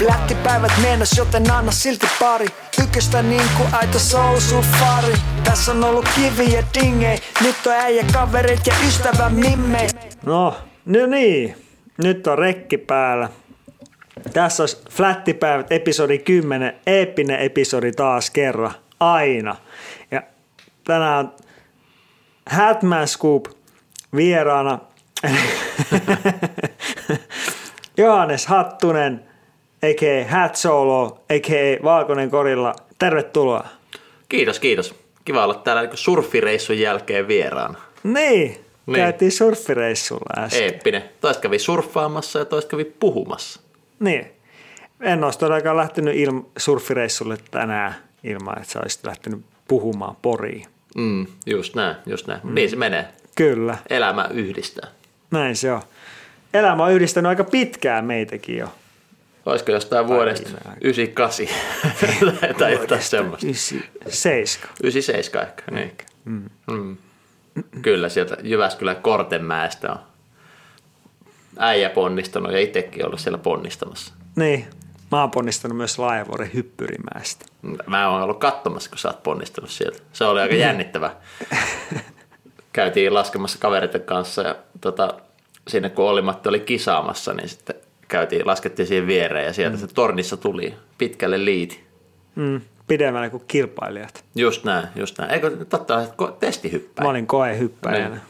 [0.00, 2.46] Flättipäivät mennäs, joten anna silti pari
[2.82, 5.12] Ykköstä niinku aito soul sufari
[5.44, 9.88] Tässä on ollut kivi ja dingei Nyt on äijä kaverit ja ystävä mimmei
[10.26, 11.56] No, no niin.
[11.98, 13.28] Nyt on rekki päällä.
[14.32, 19.56] Tässä olisi Flättipäivät episodi 10, eeppinen episodi taas kerran, aina.
[20.10, 20.22] Ja
[20.84, 21.32] tänään
[22.50, 23.44] Hatman Scoop
[24.16, 24.78] vieraana
[27.96, 29.29] Johannes Hattunen,
[29.82, 30.28] a.k.a.
[30.30, 31.04] Hat Solo,
[31.36, 31.82] a.k.a.
[31.84, 32.74] Valkoinen Korilla.
[32.98, 33.68] Tervetuloa.
[34.28, 34.94] Kiitos, kiitos.
[35.24, 37.78] Kiva olla täällä niin surfireissun jälkeen vieraana.
[38.02, 38.96] Niin, Niin.
[38.96, 40.62] käytiin surfireissulla äsken.
[40.62, 41.04] Eeppinen.
[41.20, 43.60] Toista kävi surffaamassa ja toista kävi puhumassa.
[44.00, 44.26] Niin.
[45.00, 50.66] En olisi todellakaan lähtenyt ilm- surfireissulle tänään ilman, että sä olisit lähtenyt puhumaan Poriin.
[50.96, 52.40] Mm, just näin, just näin.
[52.44, 52.54] Mm.
[52.54, 53.04] Niin se menee.
[53.34, 54.88] Kyllä, Elämä yhdistää.
[55.30, 55.82] näin se on.
[56.54, 58.68] Elämä on yhdistänyt aika pitkään meitäkin jo.
[59.46, 60.78] Olisiko jostain vuodesta viime aikoina.
[60.80, 61.48] 98
[62.40, 63.46] tai- tai jotain semmoista.
[63.46, 64.68] Ysi, seiska.
[64.82, 65.96] 97 ehkä, niin.
[66.24, 66.50] Mm.
[66.70, 66.96] Mm.
[67.82, 69.98] Kyllä, sieltä Jyväskylän Kortemäestä on
[71.58, 74.14] äijä ponnistanut ja itsekin ollut siellä ponnistamassa.
[74.36, 74.66] Niin,
[75.10, 77.46] mä oon ponnistanut myös Laajavuoren hyppyrimäestä.
[77.86, 79.98] Mä oon ollut katsomassa, kun sä oot ponnistanut sieltä.
[80.12, 81.16] Se oli aika jännittävä.
[82.72, 85.14] Käytiin laskemassa kavereiden kanssa ja tota,
[85.68, 87.76] sinne kun Olli-Matti oli kisaamassa, niin sitten
[88.10, 89.80] käytiin, laskettiin siihen viereen ja sieltä mm.
[89.80, 91.84] se tornissa tuli pitkälle liiti.
[92.34, 94.24] Mm, pidemmälle kuin kilpailijat.
[94.34, 95.30] Just näin, just näin.
[95.30, 96.06] Eikö totta,
[96.40, 97.06] testihyppäin?
[97.06, 98.08] Mä olin koehyppäjänä.
[98.08, 98.20] Niin.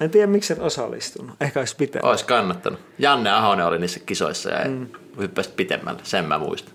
[0.00, 1.36] En tiedä, miksi en osallistunut.
[1.40, 2.04] Ehkä olisi pitänyt.
[2.04, 2.80] Olisi kannattanut.
[2.98, 4.86] Janne Ahonen oli niissä kisoissa ja mm.
[5.18, 6.74] hyppäsit pitemmälle, sen mä muistan.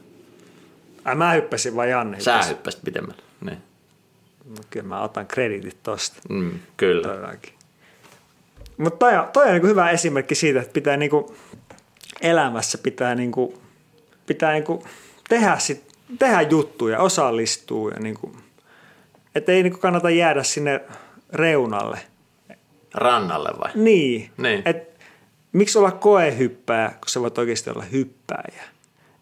[1.05, 2.49] Ai mä hyppäsin vai Janne Sä hyppäsi?
[2.49, 3.21] hyppäsit pitemmälle.
[3.41, 3.57] Niin.
[4.49, 6.15] No, Kyllä mä otan kreditit tosta.
[6.29, 7.07] Mm, kyllä.
[7.07, 7.53] Todellakin.
[8.77, 11.35] Mutta toi, on- toi on niinku hyvä esimerkki siitä, että pitää niinku
[12.21, 13.61] elämässä pitää, niinku,
[14.27, 14.83] pitää niinku
[15.29, 15.83] tehdä, sit,
[16.19, 17.91] tehdä juttuja, osallistua.
[17.91, 18.35] Ja niinku,
[19.35, 20.81] että ei niinku kannata jäädä sinne
[21.33, 21.99] reunalle.
[22.93, 23.71] Rannalle vai?
[23.75, 24.29] Niin.
[24.37, 24.61] Niin.
[24.65, 24.99] Et,
[25.53, 28.63] miksi olla koehyppääjä, kun sä voit oikeasti olla hyppääjä?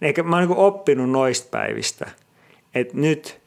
[0.02, 2.12] Eikä mä oon niinku oppinut noista päivistä,
[2.76, 3.40] että nyt,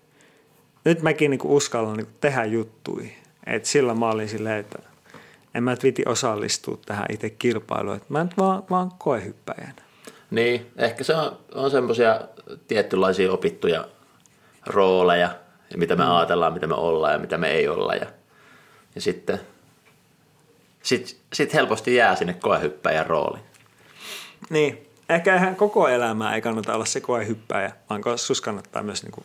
[0.84, 3.08] nyt mäkin niinku uskallan niinku tehdä juttuja.
[3.46, 4.78] Et silloin mä olin silleen, että
[5.56, 9.82] en mä viti osallistua tähän itse kilpailuun, että mä nyt vaan, vaan koehyppäjänä.
[10.30, 12.20] Niin, ehkä se on, on semmoisia
[12.68, 13.84] tietynlaisia opittuja
[14.66, 15.30] rooleja,
[15.70, 16.10] ja mitä me mm.
[16.10, 17.94] ajatellaan, mitä me ollaan ja mitä me ei olla.
[17.94, 18.06] Ja,
[18.94, 19.40] ja sitten
[20.82, 23.38] sit, sit helposti jää sinne koehyppäjän rooli.
[24.50, 24.82] Niin.
[25.08, 29.24] Ehkä ihan koko elämää ei kannata olla se koehyppäjä, vaan sus kannattaa myös niinku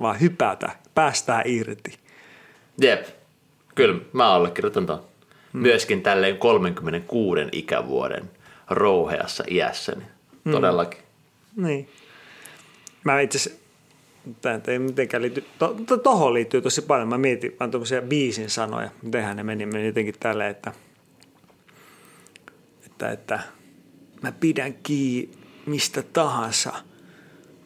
[0.00, 1.98] vaan hypätä, päästää irti.
[2.80, 3.06] Jep,
[3.74, 5.04] kyllä mä allekirjoitan ton.
[5.52, 5.60] Mm.
[5.60, 8.30] Myöskin tälleen 36 ikävuoden
[8.70, 10.08] rouheassa iässä, niin
[10.52, 11.00] todellakin.
[11.56, 11.88] Niin.
[13.04, 13.60] Mä itse
[14.40, 17.08] tämä ei mitenkään liity, to, to, tohon liittyy tosi paljon.
[17.08, 20.72] Mä mietin vaan tuommoisia biisin sanoja, mitenhän ne meni, meni jotenkin tälleen, että,
[22.86, 23.40] että, että
[24.22, 26.72] mä pidän kiinni mistä tahansa,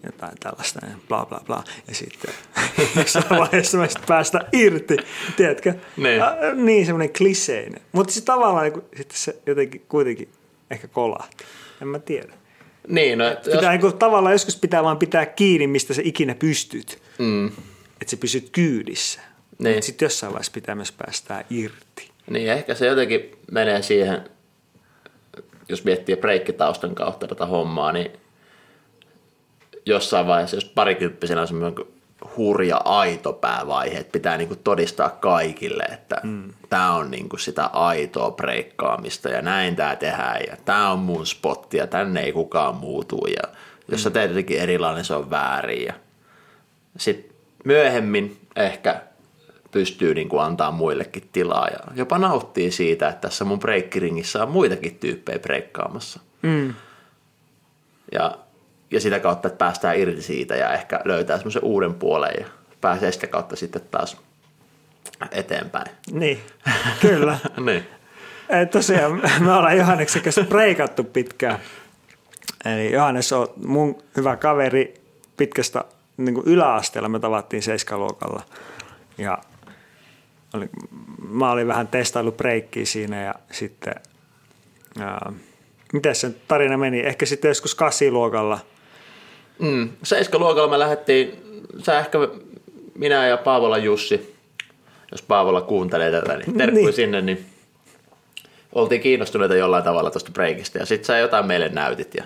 [0.07, 2.35] jotain tällaista, ja bla bla bla, ja sitten
[2.97, 4.97] jossain vaiheessa mä sitten päästä irti,
[5.37, 5.75] tiedätkö?
[5.97, 6.23] Niin.
[6.23, 7.81] Ä, niin, semmoinen kliseinen.
[7.93, 10.29] Mutta se tavallaan niin sitten se jotenkin kuitenkin
[10.71, 11.45] ehkä kolahti.
[11.83, 12.33] En mä tiedä.
[12.89, 17.03] Niin, no, jos, Pitää niin tavallaan joskus pitää vaan pitää kiinni, mistä sä ikinä pystyt.
[17.19, 19.21] mm, Että sä pysyt kyydissä.
[19.59, 19.75] Niin.
[19.75, 22.11] Mutta sitten jossain vaiheessa pitää myös päästää irti.
[22.31, 24.31] Niin ehkä se jotenkin menee siihen,
[25.69, 28.11] jos miettii breikkitaustan kautta tätä hommaa, niin
[29.87, 31.85] jossain vaiheessa, jos parikymppisenä on semmoinen
[32.37, 36.53] hurja aito päävaihe, että pitää niinku todistaa kaikille, että mm.
[36.71, 41.77] tämä on niinku sitä aitoa breikkaamista ja näin tämä tehdään ja tämä on mun spotti
[41.77, 43.55] ja tänne ei kukaan muutu ja
[43.89, 45.95] jos sä teet jotenkin erilainen, se on väärin ja
[46.97, 49.03] sitten myöhemmin ehkä
[49.71, 54.51] pystyy niin kuin antaa muillekin tilaa ja jopa nauttii siitä, että tässä mun breikkiringissä on
[54.51, 56.21] muitakin tyyppejä breikkaamassa.
[56.43, 56.75] Mm.
[58.13, 58.39] Ja,
[58.95, 62.47] ja sitä kautta, että päästään irti siitä ja ehkä löytää semmoisen uuden puolen ja
[62.81, 64.17] pääsee sitä kautta sitten taas
[65.33, 65.87] eteenpäin.
[66.11, 66.41] Niin,
[67.01, 67.39] kyllä.
[67.67, 67.87] niin.
[68.49, 71.59] Et tosiaan me ollaan Johanneksen kanssa breikattu pitkään.
[72.65, 74.95] Eli Johannes on mun hyvä kaveri
[75.37, 75.85] pitkästä
[76.17, 77.09] niin kuin yläasteella.
[77.09, 78.43] Me tavattiin seiskaluokalla.
[79.19, 79.39] Ja
[80.55, 80.69] oli,
[81.29, 83.95] mä olin vähän testaillut breikkiä siinä ja sitten,
[85.01, 85.33] ää,
[85.93, 87.01] miten se tarina meni?
[87.01, 88.59] Ehkä sitten joskus kasiluokalla.
[89.59, 89.89] Mm.
[90.03, 91.43] Seiskaluokalla me lähdettiin,
[91.83, 92.19] sä ehkä
[92.99, 94.35] minä ja Paavola Jussi,
[95.13, 96.93] jos Paavola kuuntelee tätä, niin terkkui Niin.
[96.93, 97.47] sinne, niin
[98.73, 102.25] oltiin kiinnostuneita jollain tavalla tuosta breikistä ja sitten sä jotain meille näytit ja,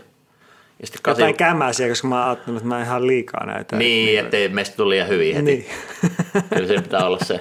[0.81, 1.39] Ja sitten Jotain kasi...
[1.39, 3.79] kämäsiä, koska mä oon ajattelut, että mä ihan liikaa näytän.
[3.79, 5.45] Niin, ettei meistä tuli liian hyvin heti.
[5.45, 5.67] Niin.
[6.55, 7.39] Kyllä se pitää olla se.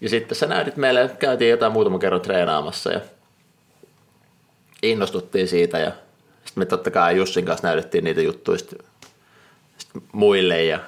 [0.00, 3.00] Ja sitten sä näytit meille, käytiin jotain muutama kerran treenaamassa ja
[4.82, 5.92] innostuttiin siitä ja
[6.60, 8.74] me totta kai Jussin kanssa näytettiin niitä juttuja sit,
[9.78, 10.80] sit muille ja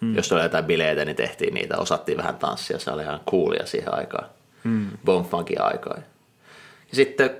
[0.00, 0.16] hmm.
[0.16, 3.94] jos oli jotain bileitä, niin tehtiin niitä, osattiin vähän tanssia, se oli ihan coolia siihen
[3.94, 4.26] aikaan,
[4.64, 4.88] hmm.
[5.04, 6.02] Bombfunkin aikaan.
[6.90, 7.30] Ja sitten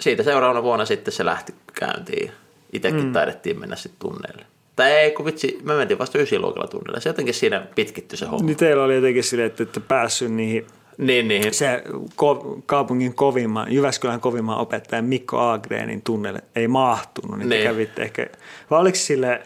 [0.00, 2.32] siitä seuraavana vuonna sitten se lähti käyntiin.
[2.72, 3.12] Itsekin hmm.
[3.12, 4.46] taidettiin mennä sitten tunneille.
[4.76, 7.00] Tai ei, kun vitsi, me mentiin vasta ysiluokalla tunneille.
[7.00, 8.46] Se jotenkin siinä pitkittyi se homma.
[8.46, 10.66] Niin teillä oli jotenkin silleen, että ette päässyt niihin
[10.98, 11.54] Niin, niin.
[11.54, 11.82] se
[12.22, 17.48] ko- kaupungin kovimman, Jyväskylän kovimman opettajan Mikko Agreenin tunnelle ei mahtunut, niin, niin.
[17.48, 17.62] Niin.
[17.62, 18.26] te kävitte ehkä,
[18.70, 19.42] vai oliko sille,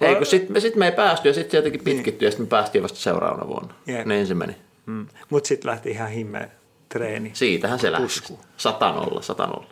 [0.00, 2.46] Ei, kun sitten me, sit me ei päästy ja sitten se jotenkin pitkittyi ja sitten
[2.46, 3.74] me päästiin vasta seuraavana vuonna.
[3.86, 4.06] Jep.
[4.06, 4.56] Niin se meni.
[4.86, 6.48] mm, mutta sitten lähti ihan himmeä
[6.88, 8.02] treeni Siitähän se lähti.
[8.02, 8.40] Pusku.
[8.56, 9.66] Sata nolla, sata nolla.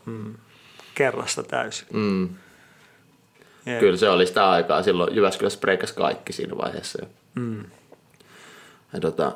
[0.94, 1.86] kerrasta täysin.
[1.92, 2.28] Mm.
[3.66, 3.78] Jep.
[3.80, 4.82] Kyllä se oli sitä aikaa.
[4.82, 7.06] Silloin Jyväskylässä breikas kaikki siinä vaiheessa.
[7.34, 7.64] Mm.
[8.92, 9.32] Ja tota,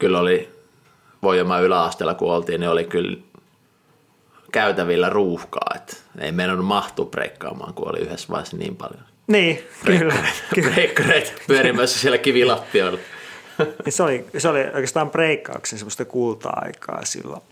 [0.00, 0.48] kyllä oli
[1.22, 3.16] Voijamaan yläasteella, kun oltiin, niin oli kyllä
[4.52, 5.74] käytävillä ruuhkaa.
[5.76, 9.02] että ei meinannut mahtua breikkaamaan, kun oli yhdessä vaiheessa niin paljon.
[9.26, 10.14] Niin, kyllä.
[10.54, 10.70] kyllä.
[10.70, 12.98] Breikkareita pyörimässä siellä kivilattioilla.
[13.84, 17.42] Niin se, oli, se oli oikeastaan breikkauksen semmoista kulta-aikaa silloin.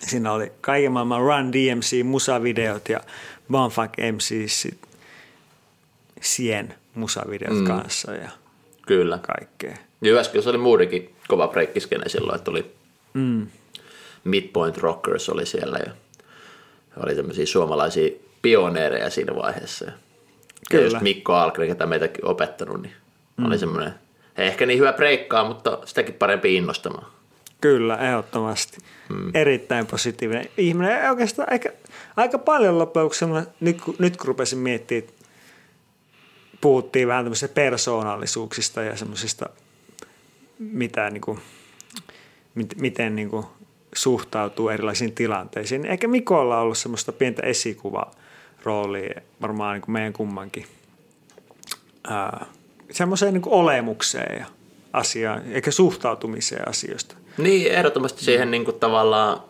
[0.00, 3.00] Siinä oli kaiken maailman Run DMC musavideot ja
[3.50, 4.48] Bonfunk MC
[6.20, 7.64] Sien musavideot mm.
[7.64, 8.30] kanssa ja
[8.86, 9.18] Kyllä.
[9.18, 9.76] kaikkea.
[10.02, 12.74] Jyväskylässä oli muurinkin kova breikkiskene silloin, että oli
[13.14, 13.46] mm.
[14.24, 15.92] Midpoint Rockers oli siellä ja
[16.96, 18.10] oli tämmöisiä suomalaisia
[18.42, 19.84] pioneereja siinä vaiheessa.
[19.84, 19.92] Ja
[20.70, 20.84] Kyllä.
[20.84, 22.94] just Mikko Alkren, ketä meitäkin opettanut, niin
[23.36, 23.46] mm.
[23.46, 23.94] oli semmoinen,
[24.36, 27.06] ei ehkä niin hyvä breikkaa, mutta sitäkin parempi innostamaan.
[27.60, 28.78] Kyllä, ehdottomasti.
[29.08, 29.30] Mm.
[29.34, 31.10] Erittäin positiivinen ihminen.
[31.10, 31.68] Oikeastaan aika,
[32.16, 33.10] aika paljon loppujen
[33.60, 35.12] nyt, kun- nyt kun rupesin miettimään,
[36.60, 39.48] puhuttiin vähän tämmöisistä persoonallisuuksista ja semmoisista,
[40.58, 41.38] mitä niin kuin,
[42.54, 43.46] mit, miten niin kuin
[43.94, 45.86] suhtautuu erilaisiin tilanteisiin.
[45.86, 50.66] Ehkä Mikolla on ollut semmoista pientä esikuvaa-roolia varmaan niin kuin meidän kummankin
[52.08, 52.46] ää,
[52.90, 54.46] semmoiseen niin kuin olemukseen ja
[54.92, 57.16] asiaan, eikä suhtautumiseen asioista.
[57.38, 59.42] Niin, ehdottomasti siihen niin kuin tavallaan,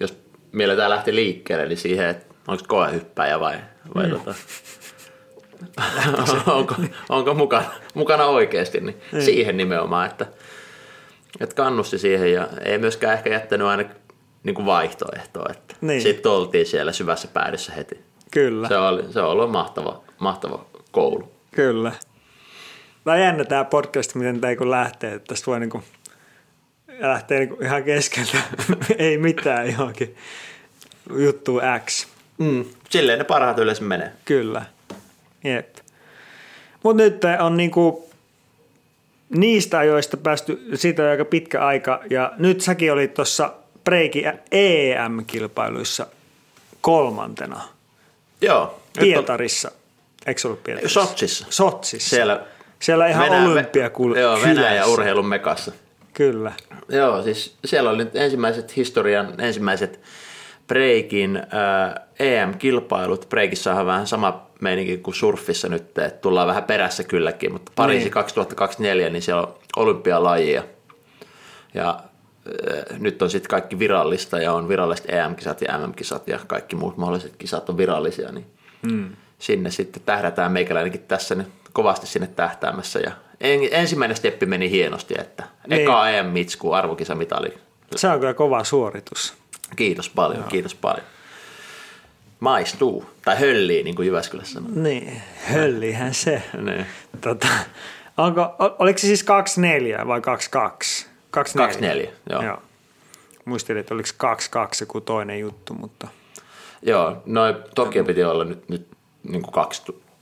[0.00, 0.18] jos
[0.52, 3.56] mielletään lähti liikkeelle, niin siihen, että onko koehyppäjä vai,
[3.94, 4.10] vai mm.
[4.10, 4.34] tota,
[6.52, 6.74] onko,
[7.08, 10.26] onko mukana, mukana oikeasti, niin, niin siihen nimenomaan, että,
[11.40, 13.84] että kannusti siihen ja ei myöskään ehkä jättänyt aina
[14.42, 16.02] niin kuin vaihtoehtoa, että Niin.
[16.02, 18.00] sitten oltiin siellä syvässä päädyssä heti.
[18.30, 18.68] Kyllä.
[18.68, 21.32] Se, oli, se on ollut mahtava, mahtava koulu.
[21.54, 21.92] Kyllä.
[23.04, 25.14] Tämä jännä tämä podcast, miten tämä kun lähtee.
[25.14, 25.82] Että tästä voi niinku,
[26.98, 28.38] lähteä niinku ihan keskeltä.
[28.98, 30.16] Ei mitään johonkin
[31.18, 32.06] juttu X.
[32.38, 32.64] Mm.
[32.90, 34.12] Silleen ne parhaat yleensä menee.
[34.24, 34.62] Kyllä.
[35.44, 35.76] Jep.
[36.82, 38.05] Mutta nyt on niinku
[39.28, 42.00] niistä ajoista päästy, siitä on aika pitkä aika.
[42.10, 43.52] Ja nyt säkin olit tuossa
[43.84, 46.06] Breiki EM-kilpailuissa
[46.80, 47.60] kolmantena.
[48.40, 48.64] Joo.
[48.64, 49.70] nyt on- Pietarissa.
[50.26, 51.00] Eikö se ollut Pietarissa?
[51.06, 51.46] Sotsissa.
[51.50, 52.10] Sotsissa.
[52.10, 52.40] Siellä
[52.80, 55.72] Siellä ihan Venäjä- olympiakul- Joo, Venäjä urheilun mekassa.
[56.14, 56.52] Kyllä.
[56.88, 60.00] Joo, siis siellä oli nyt ensimmäiset historian ensimmäiset
[60.66, 63.28] Breikin äh, EM-kilpailut.
[63.28, 68.04] Breikissä on vähän sama meininki kuin surfissa nyt, että tullaan vähän perässä kylläkin, mutta Pariisi
[68.04, 68.12] Niin.
[68.12, 70.62] 2024, niin siellä on olympialajia.
[71.74, 72.00] Ja
[72.90, 76.96] äh, nyt on sitten kaikki virallista ja on viralliset EM-kisat ja MM-kisat ja kaikki muut
[76.96, 78.46] mahdolliset kisat on virallisia, niin
[78.82, 79.16] mm.
[79.38, 82.98] sinne sitten tähdätään meikäläinenkin tässä nyt kovasti sinne tähtäämässä.
[82.98, 85.82] Ja en, ensimmäinen steppi meni hienosti, että Niin.
[85.82, 87.54] eka EM-mitsku, arvokisamitali.
[87.96, 89.34] Se on kyllä kova suoritus.
[89.76, 90.48] Kiitos paljon, Joo.
[90.48, 91.06] kiitos paljon.
[92.40, 94.70] Maistuu, tai höllii, niin kuin Jyväskylässä sanoo.
[94.74, 96.42] Niin, höllihän se.
[96.62, 96.86] Niin.
[97.20, 97.48] Tota,
[98.16, 101.06] onko, oliko se siis 24 vai 22?
[101.30, 102.06] 24.
[102.06, 102.42] 24, joo.
[102.42, 102.62] joo.
[103.44, 106.08] Muistelin, että oliko 22 joku toinen juttu, mutta
[106.82, 108.86] Joo, noin Tokio piti olla nyt, nyt
[109.22, 109.52] niin kuin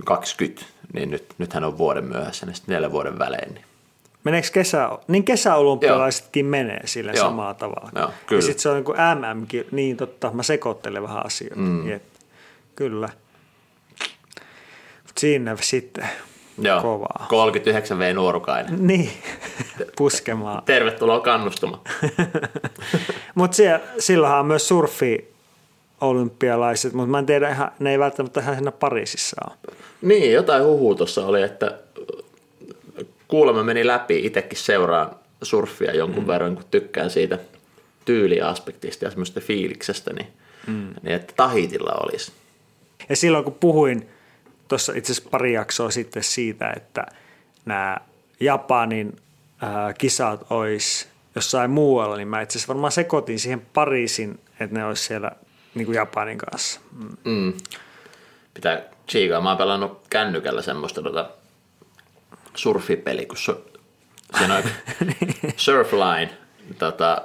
[0.05, 3.55] 20, niin nyt, nythän on vuoden myöhässä, niin sitten neljän vuoden välein.
[3.55, 3.65] Niin.
[4.25, 7.25] Meneekö kesä, niin kesäolympialaisetkin menee sillä Joo.
[7.25, 7.91] samalla tavalla.
[7.95, 8.43] Joo, ja kyllä.
[8.43, 11.57] sitten se on niin kuin MM, niin totta, mä sekoittelen vähän asioita.
[11.57, 11.89] Mm.
[11.89, 12.03] Jep.
[12.77, 13.09] Kyllä.
[15.03, 16.09] Mut siinä sitten
[16.59, 17.27] Joo, kovaa.
[17.29, 18.87] 39 V nuorukainen.
[18.87, 19.11] Niin,
[19.99, 20.63] puskemaan.
[20.65, 21.83] Tervetuloa kannustamaan.
[23.35, 23.57] Mutta
[23.99, 25.35] silloinhan on myös surfi
[26.01, 29.77] olympialaiset, mutta mä en tiedä, ihan, ne ei välttämättä ihan siinä Pariisissa ole.
[30.03, 31.79] Niin, jotain huhua tuossa oli, että
[33.29, 36.27] kuulemma meni läpi, itsekin seuraan surffia jonkun mm.
[36.27, 37.39] verran, kun tykkään siitä
[38.05, 40.29] tyyliaspektista ja semmoista fiiliksestä, niin,
[40.67, 40.95] mm.
[41.03, 42.33] niin että Tahitilla olisi.
[43.09, 44.09] Ja silloin kun puhuin
[44.69, 47.07] tuossa itse asiassa pari jaksoa sitten siitä, että
[47.65, 47.97] nämä
[48.41, 49.17] Japanin
[49.63, 54.85] ää, kisat olisi jossain muualla, niin mä itse asiassa varmaan sekoitin siihen Pariisin, että ne
[54.85, 55.31] olisi siellä
[55.75, 56.81] niin kuin Japanin kanssa.
[56.93, 57.17] Mm.
[57.25, 57.53] Mm.
[58.55, 59.41] Pitää tsiikaa.
[59.41, 61.31] Mä oon pelannut kännykällä semmoista tota
[62.55, 63.37] surfipeli, kun
[64.39, 64.63] siinä on
[65.57, 66.31] Surfline
[66.79, 67.23] tota,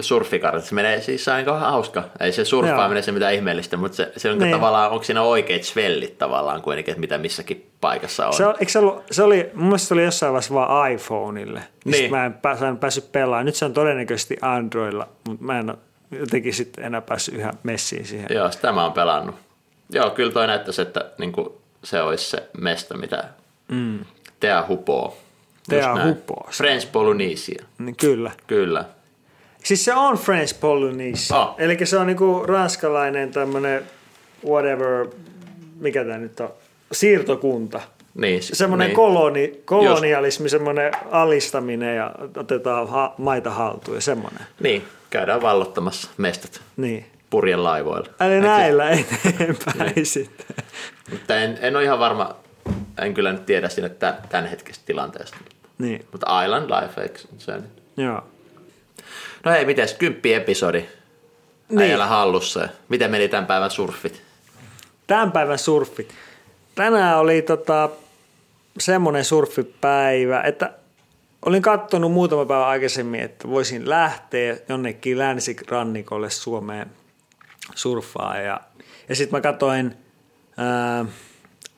[0.00, 0.64] surfikartat.
[0.64, 2.04] Se menee siis aika hauska.
[2.20, 4.50] Ei se surffaaminen se mitään ihmeellistä, mutta se, se on niin.
[4.54, 8.32] tavallaan, onko siinä oikeat svellit tavallaan kuitenkin, että mitä missäkin paikassa on.
[8.32, 11.62] Se, on, eikö se, ollut, se oli, mun mielestä se oli jossain vaiheessa vaan iPhoneille.
[11.84, 12.10] Niin.
[12.10, 13.46] Mä en pää, päässyt pelaamaan.
[13.46, 15.78] Nyt se on todennäköisesti Androidilla, mutta mä en ole
[16.20, 18.26] jotenkin sitten enää päässyt yhä messiin siihen.
[18.30, 19.34] Joo, sitä mä oon pelannut.
[19.90, 21.48] Joo, kyllä toi näyttäisi, että niin kuin
[21.84, 23.24] se olisi se mesta, mitä
[23.68, 23.98] mm.
[24.42, 25.16] Tea hupoo.
[25.68, 26.48] Tea hupoo.
[26.50, 27.64] French Polynesia.
[27.78, 28.30] Niin kyllä.
[28.46, 28.84] Kyllä.
[29.64, 31.36] Siis se on French Polynesia.
[31.36, 31.54] Oh.
[31.58, 33.82] Eli se on niinku ranskalainen tämmönen
[34.48, 35.06] whatever,
[35.80, 36.52] mikä tämä nyt on,
[36.92, 37.80] siirtokunta.
[38.14, 38.96] Niin, semmoinen niin.
[38.96, 44.42] koloni, kolonialismi, semmoinen alistaminen ja otetaan ha- maita haltuun ja semmoinen.
[44.60, 46.60] Niin, käydään vallottamassa mestat.
[46.76, 47.04] Niin.
[47.30, 48.08] Purjen laivoilla.
[48.20, 50.06] Eli näillä eteenpäin niin.
[50.06, 50.46] sitten.
[51.10, 52.41] Mutta en, en ole ihan varma,
[52.98, 53.88] en kyllä nyt tiedä sinne
[54.28, 55.36] tämän hetkisestä tilanteesta.
[55.78, 56.06] Niin.
[56.12, 57.52] Mutta Island Life, eikö se
[57.96, 58.26] Joo.
[59.44, 60.84] No hei, mites kymppi episodi
[61.68, 61.82] niin.
[61.82, 62.68] äijällä hallussa.
[62.88, 64.22] Miten meni tämän päivän surfit?
[65.06, 66.14] Tämän päivän surfit.
[66.74, 67.90] Tänään oli tota,
[68.78, 70.72] semmoinen surfipäivä, että
[71.46, 76.90] olin katsonut muutama päivä aikaisemmin, että voisin lähteä jonnekin länsikannikolle Suomeen
[77.74, 78.38] surffaa.
[78.38, 78.60] Ja,
[79.08, 79.96] ja sitten mä katsoin
[80.56, 81.04] ää,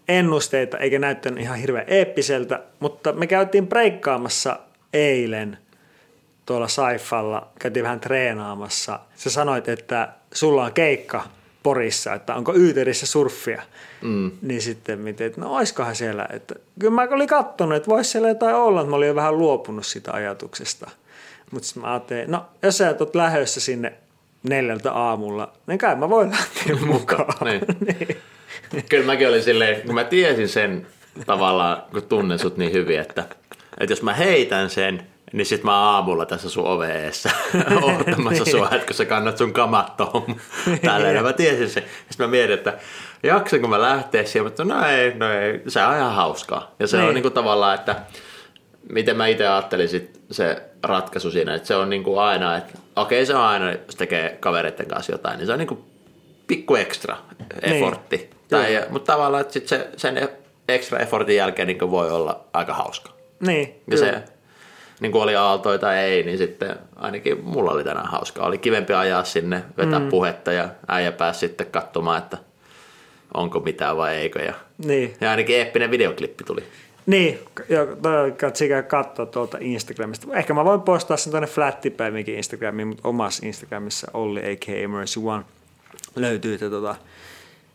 [0.09, 4.59] ennusteita, eikä näyttänyt ihan hirveän eeppiseltä, mutta me käytiin breikkaamassa
[4.93, 5.59] eilen
[6.47, 9.01] tuolla Saifalla, käytiin vähän treenaamassa.
[9.17, 11.25] Sä sanoit, että sulla on keikka
[11.63, 13.63] Porissa, että onko Yyterissä surffia.
[14.03, 14.31] Mm.
[14.43, 16.29] Niin sitten mietin, että no oiskohan siellä.
[16.33, 19.39] Että, kyllä mä olin kattonut, että voisi siellä jotain olla, että mä olin jo vähän
[19.39, 20.91] luopunut sitä ajatuksesta.
[21.51, 23.93] Mutta sitten mä ajattelin, no jos sä oot lähdössä sinne
[24.43, 27.35] neljältä aamulla, niin kai mä voin lähteä mukaan.
[27.45, 27.63] niin.
[27.99, 28.17] niin.
[28.89, 30.87] Kyllä mäkin olin silleen, kun mä tiesin sen
[31.27, 33.25] tavallaan, kun tunnen sut niin hyvin, että,
[33.81, 37.31] että jos mä heitän sen, niin sit mä aamulla tässä sun oveessa
[37.83, 40.37] odottamassa sua, että kun sä kannat sun kamat tohon.
[40.83, 41.83] Tälleen, mä tiesin sen.
[42.11, 42.79] Sitten mä mietin, että
[43.23, 46.75] jaksanko mä lähteä siihen, mutta no ei, no ei, se on ihan hauskaa.
[46.79, 47.09] Ja se niin.
[47.09, 47.97] on niinku tavallaan, että
[48.93, 53.19] miten mä itse ajattelin sit se ratkaisu siinä, että se on niinku aina, että okei
[53.19, 55.85] okay, se on aina, jos tekee kavereiden kanssa jotain, niin se on niinku
[56.47, 57.17] pikku ekstra
[57.63, 58.17] effortti.
[58.17, 58.31] Niin.
[58.59, 60.29] Tai, mutta tavallaan, että sit se, sen
[60.69, 63.11] extra effortin jälkeen niin voi olla aika hauska.
[63.41, 64.13] Niin, ja kyllä.
[64.13, 64.23] se
[65.01, 68.47] niin kuin oli aaltoja tai ei, niin sitten ainakin mulla oli tänään hauskaa.
[68.47, 70.09] Oli kivempi ajaa sinne, vetää mm.
[70.09, 72.39] puhetta ja äijä pääsi sitten katsomaan, että
[73.35, 74.43] onko mitään vai eikö.
[74.43, 75.17] Ja, niin.
[75.21, 76.65] ja ainakin eeppinen videoklippi tuli.
[77.07, 77.39] Niin,
[78.37, 80.27] katsokaa katsoa tuolta Instagramista.
[80.37, 84.67] Ehkä mä voin postaa sen tuonne flattipäivinkin Instagramiin, mutta omassa Instagramissa Olli a.k.
[84.91, 85.45] Mercy One
[86.17, 86.95] löytyy että tota,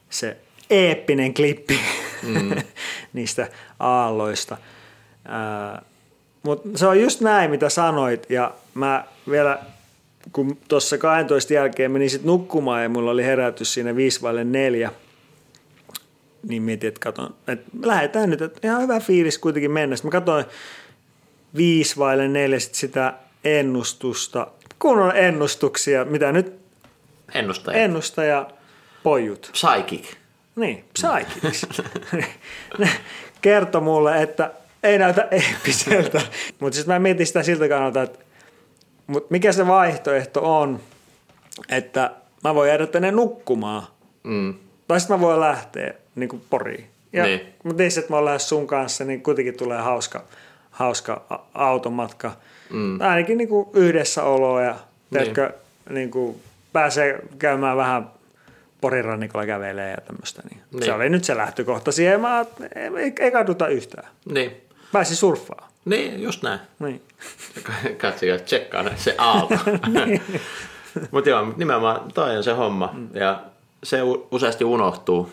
[0.10, 0.38] se
[0.70, 1.80] eeppinen klippi
[2.24, 2.52] mm.
[3.14, 3.48] niistä
[3.80, 4.58] aalloista.
[6.44, 9.60] Mutta se on just näin, mitä sanoit, ja mä vielä,
[10.32, 14.92] kun tuossa 12 jälkeen menin sitten nukkumaan, ja mulla oli herätys siinä 5 4,
[16.48, 19.96] niin mietin, että katon, että lähdetään nyt, että ihan hyvä fiilis kuitenkin mennä.
[19.96, 20.46] Sitten mä katsoin
[21.56, 24.48] 5 vaille 4 sit sitä ennustusta,
[24.80, 26.60] kunnon ennustuksia, mitä nyt
[27.34, 27.78] Ennustaja.
[27.78, 28.48] Ennustaja
[29.04, 29.50] pojut.
[29.52, 30.19] Psychic.
[30.60, 31.70] Niin, psychic.
[32.80, 32.90] ne
[33.42, 34.52] kertoi mulle, että
[34.84, 36.22] ei näytä eeppiseltä.
[36.60, 38.20] Mutta sitten mä mietin sitä siltä kannalta, että
[39.08, 40.80] mut mikä se vaihtoehto on,
[41.70, 42.12] että
[42.44, 43.84] mä voin jäädä tänne nukkumaan.
[44.24, 44.54] Mm.
[44.88, 46.86] Tai sitten mä voin lähteä niin kuin poriin.
[47.14, 47.42] Ja, niin.
[47.64, 50.24] Mutta niissä, että mä olen sun kanssa, niin kuitenkin tulee hauska,
[50.72, 52.32] hauska automatka.
[52.70, 53.02] Mm.
[53.02, 54.76] Ainakin niin kuin yhdessä oloa ja
[55.12, 55.36] niin.
[55.90, 56.42] niin kuin
[56.74, 58.12] pääsee käymään vähän
[58.82, 60.42] Porin rannikolla kävelee ja tämmöistä.
[60.50, 60.62] Niin.
[60.72, 60.86] Niin.
[60.86, 62.22] Se oli nyt se lähtökohta siihen.
[62.22, 62.46] Mä,
[62.76, 64.10] ei, ei kaduta yhtään.
[64.26, 64.52] Niin.
[64.92, 65.70] Pääsi surffaa.
[65.86, 66.60] Niin, just näin.
[66.80, 67.02] Niin.
[68.02, 69.56] Katsokaa, tsekkaa se aalto.
[70.06, 70.22] niin.
[71.12, 72.90] Mutta joo, nimenomaan toi on se homma.
[72.94, 73.10] Mm.
[73.14, 73.44] Ja
[73.84, 74.00] se
[74.32, 75.32] useasti unohtuu.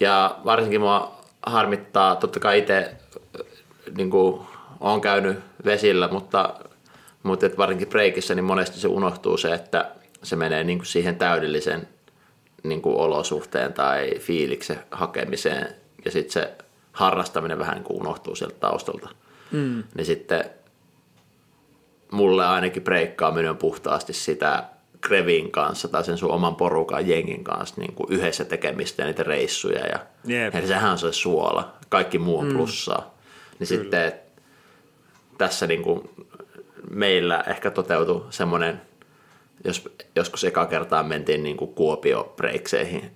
[0.00, 2.96] Ja varsinkin mua harmittaa, totta kai itse
[3.96, 4.10] niin
[4.80, 6.54] olen käynyt vesillä, mutta,
[7.22, 9.90] mutta et varsinkin breikissä niin monesti se unohtuu se, että
[10.22, 11.88] se menee niin kuin siihen täydellisen
[12.62, 15.74] niin kuin olosuhteen tai fiiliksen hakemiseen
[16.04, 16.54] ja sitten se
[16.92, 19.08] harrastaminen vähän niin kuin unohtuu sieltä taustalta.
[19.50, 19.84] Mm.
[19.94, 20.44] Niin sitten
[22.10, 24.64] mulle ainakin breikkaaminen on puhtaasti sitä
[25.00, 29.22] Krevin kanssa tai sen sun oman porukan jengin kanssa niin kuin yhdessä tekemistä ja niitä
[29.22, 29.86] reissuja.
[29.86, 30.54] Ja, Jep.
[30.54, 31.72] ja sehän on se suola.
[31.88, 32.56] Kaikki muu on mm.
[32.56, 33.14] plussaa.
[33.58, 33.82] Niin Kyllä.
[33.82, 34.12] sitten
[35.38, 36.10] tässä niin kuin
[36.90, 38.80] meillä ehkä toteutui semmoinen,
[39.64, 43.10] jos joskus eka kertaa mentiin niin kuin Kuopio-breikseihin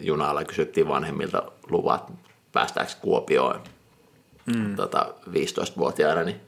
[0.00, 2.12] junalla, kysyttiin vanhemmilta luvat
[2.52, 3.60] päästäänkö Kuopioon
[4.46, 4.76] mm.
[4.76, 6.40] tota, 15-vuotiaana, niin,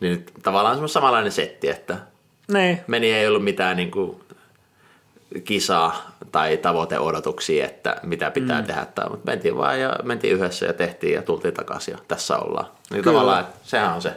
[0.00, 1.96] niin tavallaan samanlainen setti, että
[2.52, 2.80] Niin.
[2.86, 4.20] meni ei ollut mitään niin kuin
[5.44, 8.66] kisaa tai tavoiteodotuksia, että mitä pitää mm.
[8.66, 12.38] tehdä, tai, mutta mentiin vaan ja mentiin yhdessä ja tehtiin ja tultiin takaisin ja tässä
[12.38, 12.66] ollaan.
[12.90, 13.04] Niin Kyllä.
[13.04, 14.14] tavallaan, että sehän on se,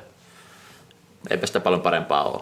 [1.30, 2.42] eipä sitä paljon parempaa ole.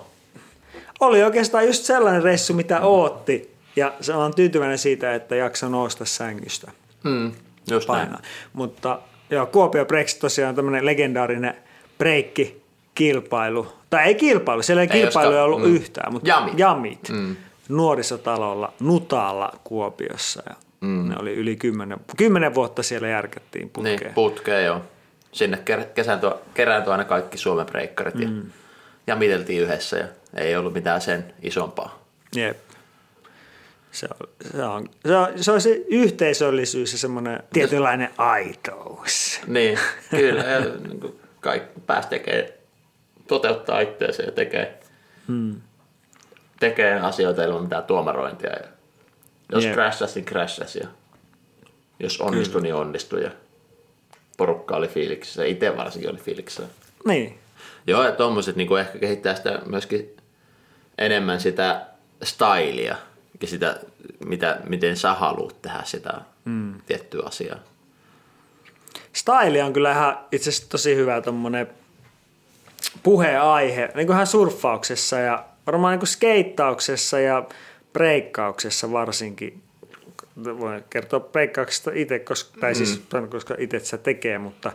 [1.00, 3.54] Oli oikeastaan just sellainen reissu, mitä ootti.
[3.76, 6.72] Ja se on tyytyväinen siitä, että jaksa nousta sängystä
[7.04, 7.32] Mm,
[7.72, 8.06] just painaa.
[8.12, 8.24] näin.
[8.54, 11.56] Mutta joo, Kuopio Breaks tosiaan on tämmöinen legendaarinen
[11.98, 12.64] breikki
[12.96, 13.68] kilpailu.
[13.90, 15.76] Tai ei kilpailu, siellä ei, Ei kilpailuja olisikaan- ollut mm.
[15.76, 16.60] yhtään, mutta Jamit.
[16.60, 17.36] jamit Mm.
[17.70, 20.44] nuorisotalolla Nutaalla Kuopiossa.
[20.50, 21.10] Ja mm.
[21.10, 24.00] Ne oli yli kymmenen, kymmenen vuotta siellä järkättiin putkeen.
[24.00, 24.82] Niin, putkeen joo.
[25.32, 28.44] Sinne ker- kesääntyy, kerääntyy aina kaikki Suomen breikkarit ja, Mm.
[29.08, 32.06] ja miteltiin yhdessä ja ei ollut mitään sen isompaa.
[32.36, 32.58] Jep.
[33.92, 39.42] Se on se, on, se, on, se, on se yhteisöllisyys ja semmoinen tietynlainen aitous.
[39.48, 40.44] Niin, kyllä.
[40.44, 42.48] Ja, niin kuin kaikki pääsi tekemään,
[43.28, 44.80] toteuttaa itseänsä ja tekee,
[45.28, 45.62] Hmm.
[46.60, 48.50] tekee asioita ilman mitään tuomarointia.
[48.50, 48.68] Ja
[49.52, 49.76] jos Jep.
[49.76, 49.76] yeah.
[49.76, 50.76] crashas, niin crashas.
[50.76, 50.88] Ja
[52.00, 53.24] jos onnistui, niin onnistui.
[53.24, 53.32] Ja
[54.38, 55.46] porukka oli fiiliksissä.
[55.46, 56.64] Itse varsinkin oli fiiliksissä.
[57.06, 57.40] Niin,
[57.88, 60.16] Joo, ja tommoset niin ehkä kehittää sitä myöskin
[60.98, 61.86] enemmän sitä
[62.24, 62.96] stylia
[63.42, 63.80] ja sitä,
[64.26, 66.74] mitä, miten sä haluat tehdä sitä mm.
[66.86, 67.60] tiettyä asiaa.
[69.14, 71.68] Style on kyllä ihan itse asiassa tosi hyvä tommonen
[73.04, 77.44] puheaihe, niin kuin ihan surffauksessa ja varmaan niin kuin skeittauksessa ja
[77.94, 79.64] breikkauksessa varsinkin.
[80.60, 84.72] Voin kertoa breikkauksesta itse, koska, tai siis, koska itse sitä tekee, mutta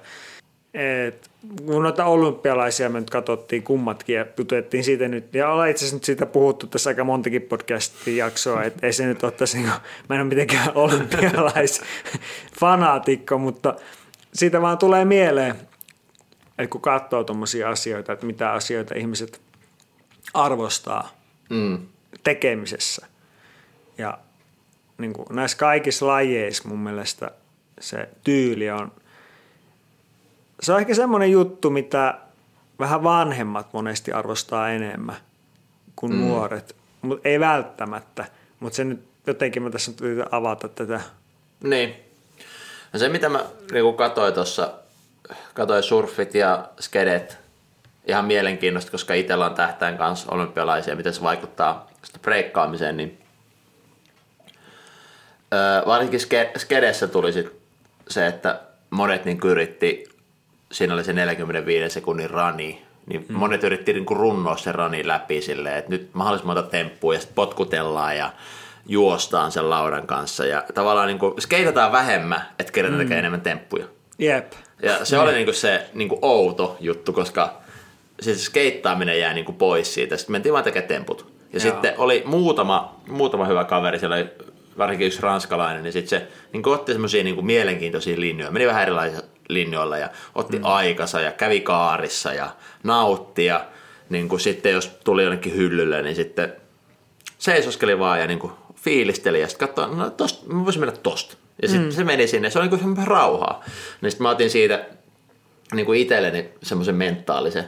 [0.78, 1.30] et,
[1.66, 5.96] kun noita olympialaisia me nyt katsottiin kummatkin ja jutettiin siitä nyt, ja ollaan itse asiassa
[5.96, 9.80] nyt siitä puhuttu tässä aika montakin podcastin jaksoa, että ei se nyt tässä, niin kuin,
[10.08, 13.74] mä en ole mitenkään olympialaisfanaatikko, mutta
[14.34, 15.54] siitä vaan tulee mieleen,
[16.58, 19.40] että kun katsoo tuommoisia asioita, että mitä asioita ihmiset
[20.34, 21.18] arvostaa
[21.50, 21.78] Mm.
[22.24, 23.06] tekemisessä.
[23.98, 24.18] Ja
[24.98, 27.30] niin kuin näissä kaikissa lajeissa mun mielestä
[27.80, 28.92] se tyyli on,
[30.60, 32.14] se on ehkä semmoinen juttu, mitä
[32.78, 35.16] vähän vanhemmat monesti arvostaa enemmän
[35.96, 36.18] kuin mm.
[36.18, 38.24] nuoret, mutta ei välttämättä.
[38.60, 41.00] Mutta se nyt jotenkin mä tässä nyt avata tätä.
[41.62, 41.94] Niin.
[42.92, 44.74] No se mitä mä niin katsoin tuossa,
[45.54, 47.38] katsoin surfit ja skedet
[48.06, 53.18] ihan mielenkiintoista, koska itsellä on tähtäin kanssa olympialaisia, miten se vaikuttaa sitä breikkaamiseen, niin
[55.54, 57.52] öö, varsinkin ske- skedessä tuli sit
[58.08, 60.07] se, että monet niin yritti,
[60.72, 63.36] siinä oli se 45 sekunnin rani, niin mm.
[63.36, 67.34] monet yritti niin runnoa sen rani läpi silleen, että nyt mahdollisimman monta temppua ja sitten
[67.34, 68.32] potkutellaan ja
[68.86, 73.04] juostaan sen laudan kanssa ja tavallaan niin kuin skeitataan vähemmän, että kerätään mm.
[73.04, 73.86] tekee enemmän temppuja.
[74.18, 74.52] Jep.
[74.82, 77.54] Ja se oli niinku se niinku outo juttu, koska
[78.20, 80.16] siis skeittaaminen jää niinku pois siitä.
[80.16, 81.32] Sitten mentiin vaan tekemään temput.
[81.52, 81.60] Ja Joo.
[81.60, 84.26] sitten oli muutama, muutama hyvä kaveri, siellä oli
[84.78, 88.50] varsinkin yksi ranskalainen, niin sitten se niin otti semmoisia niin mielenkiintoisia linjoja.
[88.50, 90.64] Meni vähän erilaisilla linjoilla ja otti mm.
[90.64, 92.50] aikansa ja kävi kaarissa ja
[92.82, 93.44] nautti.
[93.44, 93.66] Ja
[94.08, 96.52] niin kuin sitten jos tuli jonnekin hyllylle, niin sitten
[97.38, 101.36] seisoskeli vaan ja niin kuin fiilisteli ja sitten katsoi, no tosta, mä voisin mennä tosta.
[101.62, 101.92] Ja sitten mm.
[101.92, 103.64] se meni sinne, se oli niin kuin rauhaa.
[104.00, 104.84] Niin sitten mä otin siitä
[105.74, 107.64] niin kuin itselleni semmoisen mentaalisen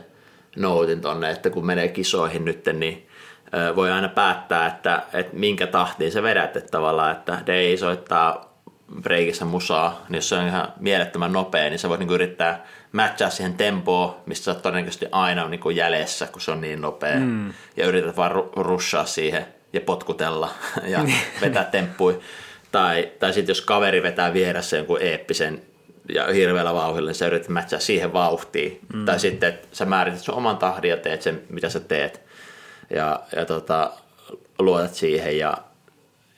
[0.56, 3.06] noutin tonne, että kun menee kisoihin nyt, niin
[3.76, 8.49] voi aina päättää, että, että minkä tahtiin sä vedät, että tavallaan, että Dei soittaa
[9.02, 13.30] breikissä musaa, niin jos se on ihan mielettömän nopea, niin sä voit niinku yrittää matchaa
[13.30, 17.52] siihen tempoon, mistä sä oot todennäköisesti aina niinku jäljessä, kun se on niin nopea, mm.
[17.76, 20.50] ja yrität vaan ru- rushaa siihen ja potkutella
[20.92, 21.04] ja
[21.40, 22.20] vetää temppui.
[22.72, 25.62] Tai, tai sitten jos kaveri vetää vieressä jonkun eeppisen
[26.14, 28.80] ja hirveällä vauhdilla, niin sä yrität matchaa siihen vauhtiin.
[28.94, 29.04] Mm.
[29.04, 32.20] Tai sitten, että sä määrität sun oman tahdin ja teet sen, mitä sä teet.
[32.90, 33.92] Ja, ja tota,
[34.58, 35.58] luotat siihen ja,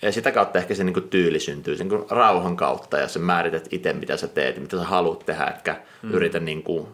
[0.02, 3.68] ja sitä kautta ehkä se niinku tyyli syntyy sen niinku rauhan kautta ja sä määrität
[3.70, 6.14] itse, mitä sä teet mitä sä haluat tehdä, etkä mm.
[6.14, 6.88] yritä niinku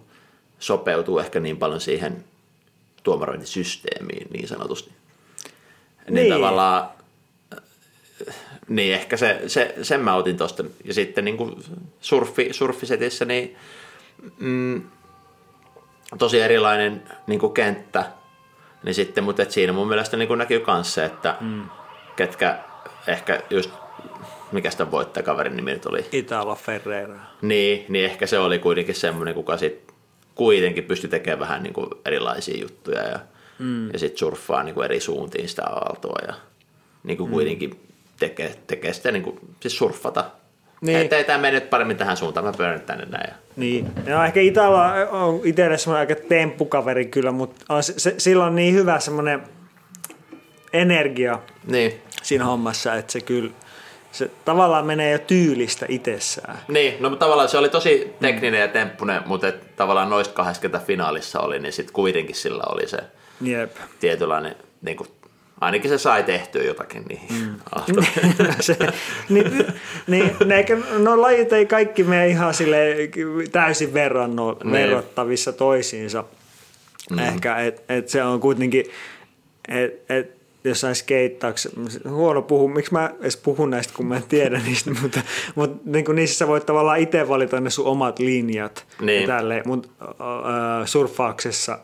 [0.59, 2.25] sopeutua ehkä niin paljon siihen
[3.03, 4.91] tuomarointisysteemiin niin sanotusti.
[6.11, 6.33] Niin, Niin.
[6.33, 6.89] tavallaan
[8.69, 10.65] niin, ehkä se, se, sen mä otin tosta.
[10.85, 11.65] Ja sitten niin kuin
[12.01, 13.57] surfi, surfisetissä, niin
[14.39, 14.83] mm,
[16.19, 18.05] tosi erilainen niin kuin kenttä.
[18.83, 21.65] Niin sitten, mutta et siinä mun mielestä niin kuin näkyy myös se, että mm.
[22.17, 22.59] ketkä
[23.09, 23.71] ehkä just,
[24.53, 26.07] mikä sitä voittajakaverin nimi nyt oli?
[26.13, 27.17] Italo Ferreira.
[27.43, 29.93] Niin, niin ehkä se oli kuitenkin semmoinen, kuka sit
[30.35, 33.19] kuitenkin pystyi tekemään vähän niin kuin erilaisia juttuja ja,
[33.59, 33.93] mm.
[33.93, 36.35] ja sitten surffaa niin kuin eri suuntiin sitä aaltoa ja
[37.05, 37.33] niin kuin mm.
[37.33, 37.81] kuitenkin
[38.19, 40.25] tekee, tekee sitä niin kuin, siis surffata.
[40.81, 40.99] Niin.
[40.99, 43.35] Että ei tämä mene nyt paremmin tähän suuntaan, mä pyörän tänne näin.
[43.57, 44.79] Niin, no ehkä Italo
[45.11, 49.43] on itselle semmoinen aika temppukaveri kyllä, mutta on se, se, sillä on niin hyvä semmoinen
[50.79, 51.95] energia Niin.
[52.23, 53.51] siinä hommassa, että se kyllä
[54.13, 56.59] se tavallaan menee jo tyylistä itsessään.
[56.69, 60.79] Niin, no tavallaan se oli tosi tekninen ja temppunen, mutta et tavallaan noista kahdesta, ketä
[60.79, 62.99] finaalissa oli, niin sitten kuitenkin sillä oli se
[63.41, 63.77] Jep.
[64.01, 65.09] tietynlainen, niin kuin,
[65.61, 67.55] ainakin se sai tehtyä jotakin niihin mm.
[68.61, 68.77] se,
[69.29, 69.67] niin,
[70.07, 72.77] niin, ne, eikä, no lajit ei kaikki mene ihan sille
[73.53, 74.73] täysin verranno, Niin.
[74.73, 76.25] verrattavissa toisiinsa.
[77.11, 77.19] Mm.
[77.19, 78.85] Ehkä, että et se on kuitenkin,
[79.69, 84.61] että et, jossain skeittauksessa, huono puhu, miksi mä edes puhun näistä, kun mä en tiedä
[84.67, 85.21] niistä, mutta,
[85.55, 88.87] mutta niin kuin niissä sä voit tavallaan itse valita ne sun omat linjat.
[89.01, 89.21] Niin.
[89.21, 91.79] Ja tälleen, mutta äh, surffauksessa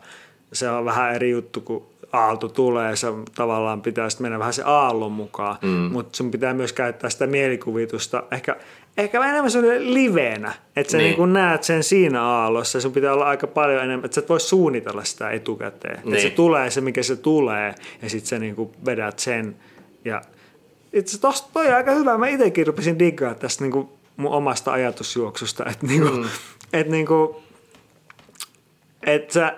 [0.52, 4.62] se on vähän eri juttu, kun aalto tulee, se tavallaan pitää sitten mennä vähän se
[4.66, 5.68] aallon mukaan, mm.
[5.68, 8.56] mutta sun pitää myös käyttää sitä mielikuvitusta, ehkä,
[8.98, 11.11] ehkä enemmän sellainen liveenä, että sä Niin.
[11.11, 11.18] niin.
[11.18, 14.40] Niin näet sen siinä aallossa, sun pitää olla aika paljon enemmän, että sä et voi
[14.40, 16.09] suunnitella sitä etukäteen, niin.
[16.09, 16.37] että se Niin.
[16.37, 19.57] tulee se, mikä se tulee, ja sitten sä niin vedät sen,
[20.04, 20.22] ja
[20.92, 24.72] itse tosta toi on aika hyvä, mä itsekin rupesin diggaa tästä niin kuin mun omasta
[24.72, 26.28] ajatusjuoksusta, että niin kuin, mm.
[26.72, 27.37] että niin kuin,
[29.07, 29.54] että sä,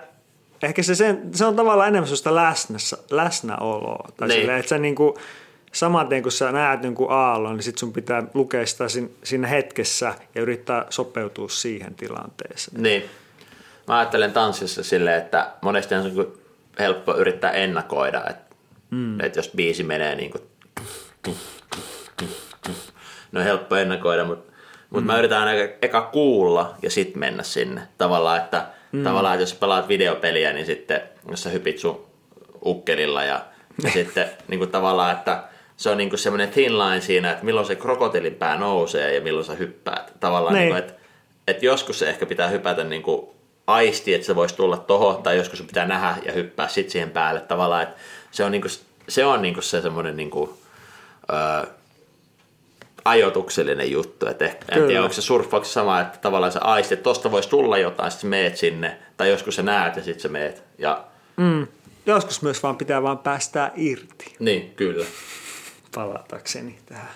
[0.63, 4.09] ehkä se, sen, se on tavallaan enemmän sellaista läsnässä, läsnäoloa.
[4.17, 4.33] Tai Niin.
[4.35, 4.41] niin.
[4.41, 5.21] silleen, että sä niinku, saman
[6.09, 10.13] tien kun sä näet jonkun aallon, niin sit sun pitää lukea sitä sin- siinä hetkessä
[10.35, 12.83] ja yrittää sopeutua siihen tilanteeseen.
[12.83, 13.03] Niin.
[13.87, 16.33] Mä ajattelen tanssissa silleen, että monesti on
[16.79, 18.55] helppo yrittää ennakoida, että,
[18.91, 19.19] mm.
[19.19, 20.43] että jos biisi menee niin kuin,
[23.31, 24.53] no helppo ennakoida, mutta
[24.89, 25.07] mut mm.
[25.07, 27.81] mä yritän aina eka kuulla ja sitten mennä sinne.
[27.97, 29.03] Tavallaan, että, mm.
[29.03, 32.05] tavallaan, että jos pelaat videopeliä, niin sitten jos sä hypit sun
[32.65, 33.45] ukkelilla ja,
[33.83, 35.43] ja sitten niin kuin tavallaan, että
[35.77, 39.21] se on niin kuin semmoinen thin line siinä, että milloin se krokotiilin pää nousee ja
[39.21, 40.13] milloin sä hyppäät.
[40.19, 40.61] Tavallaan, Niin.
[40.61, 40.93] niin kuin, että,
[41.47, 43.27] että joskus se ehkä pitää hypätä niin kuin
[43.67, 47.09] aisti, että se voisi tulla tohon, tai joskus sun pitää nähdä ja hyppää sit siihen
[47.11, 47.39] päälle.
[47.41, 47.95] Tavallaan, että
[48.31, 48.71] se on, niin kuin,
[49.07, 50.49] se, on niin kuin se semmoinen niin kuin,
[51.33, 51.67] öö,
[53.05, 54.27] ajoituksellinen juttu.
[54.27, 57.49] Että ehkä, en tiedä, onko se surffauksessa sama, että tavallaan sä aistit, että tosta voisi
[57.49, 60.63] tulla jotain, sitten meet sinne, tai joskus sä näet ja sitten sä meet.
[60.77, 61.03] Ja,
[61.37, 61.67] Mm.
[62.05, 65.05] Joskus myös vaan pitää vaan päästää irti, niin, kyllä.
[65.97, 67.09] Palatakseni tähän.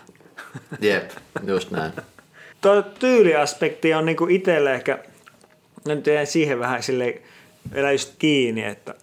[0.82, 1.12] Jep,
[1.44, 1.92] just näin.
[2.62, 5.00] Tuo tyyliaspekti on niinku itselle ehkä,
[5.86, 7.22] mä nyt jäin siihen vähän sille
[7.74, 8.96] vielä just kiinni, että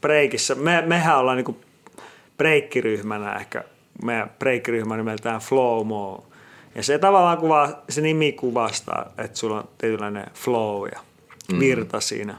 [0.00, 1.60] breikissä, me, mehän ollaan niinku
[2.36, 3.64] breikkiryhmänä ehkä,
[4.04, 6.26] meidän breikkiryhmä nimeltään Flow Mo.
[6.74, 11.00] Ja se tavallaan kuvaa, se nimi kuvastaa, että sulla on tietynlainen flow ja
[11.60, 12.36] virta siinä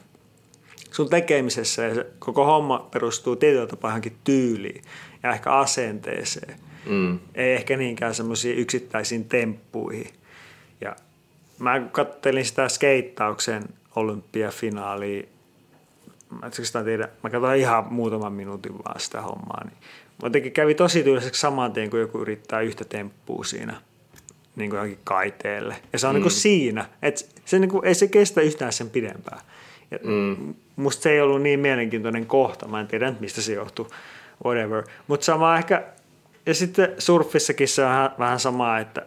[0.91, 4.81] sun tekemisessä ja se koko homma perustuu tietyllä tapaa johonkin tyyliin
[5.27, 6.59] ja ehkä asenteeseen.
[6.85, 7.19] Mm.
[7.35, 10.13] Ei ehkä niinkään semmoisiin yksittäisiin temppuihin.
[10.81, 10.95] Ja
[11.59, 13.63] mä kattelin sitä skeittauksen
[13.95, 15.23] olympiafinaalia,
[16.29, 16.39] mä
[16.79, 19.77] en tiedä, mä katsoin ihan muutaman minuutin vaan sitä hommaa, niin
[20.23, 23.81] jotenkin kävi tosi tyyliseksi saman tien, kun joku yrittää yhtä temppua siinä
[24.55, 25.75] niin kuin johonkin kaiteelle.
[25.93, 26.15] Ja se on mm.
[26.15, 29.41] niin kuin siinä, että se niin kuin, ei se kestä yhtään sen pidempään.
[29.91, 30.53] Ja mm.
[30.75, 33.87] Musta se ei ollut niin mielenkiintoinen kohta, mä en tiedä mistä se johtuu,
[34.45, 34.83] whatever.
[35.07, 35.87] Mutta sama ehkä,
[36.45, 39.05] ja sitten surfissakin se on vähän, vähän sama, että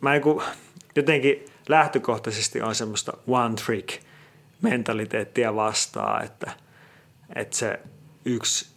[0.00, 0.44] mä niin kuin,
[0.96, 4.02] jotenkin lähtökohtaisesti on semmoista one trick
[4.62, 6.50] mentaliteettia vastaan, että,
[7.34, 7.80] että se
[8.24, 8.68] yksi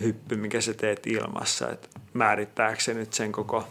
[0.00, 3.68] hyppy, mikä sä teet ilmassa, että määrittääkö se nyt sen koko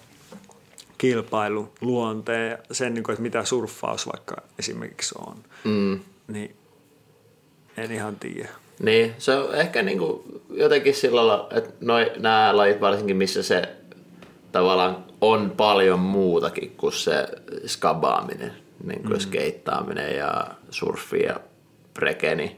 [0.97, 5.43] kilpailun luonteen ja sen, niin kuin, että mitä surffaus vaikka esimerkiksi on.
[5.63, 5.99] Mm.
[6.27, 6.55] Niin
[7.77, 8.49] en ihan tiedä.
[8.79, 13.61] Niin, se on ehkä niinku jotenkin sillä lailla, että noi, nämä lajit varsinkin, missä se
[14.51, 17.27] tavallaan on paljon muutakin kuin se
[17.67, 19.19] skabaaminen, niin kuin mm.
[19.19, 21.39] skeittaaminen ja surfi ja
[21.93, 22.51] breke, niin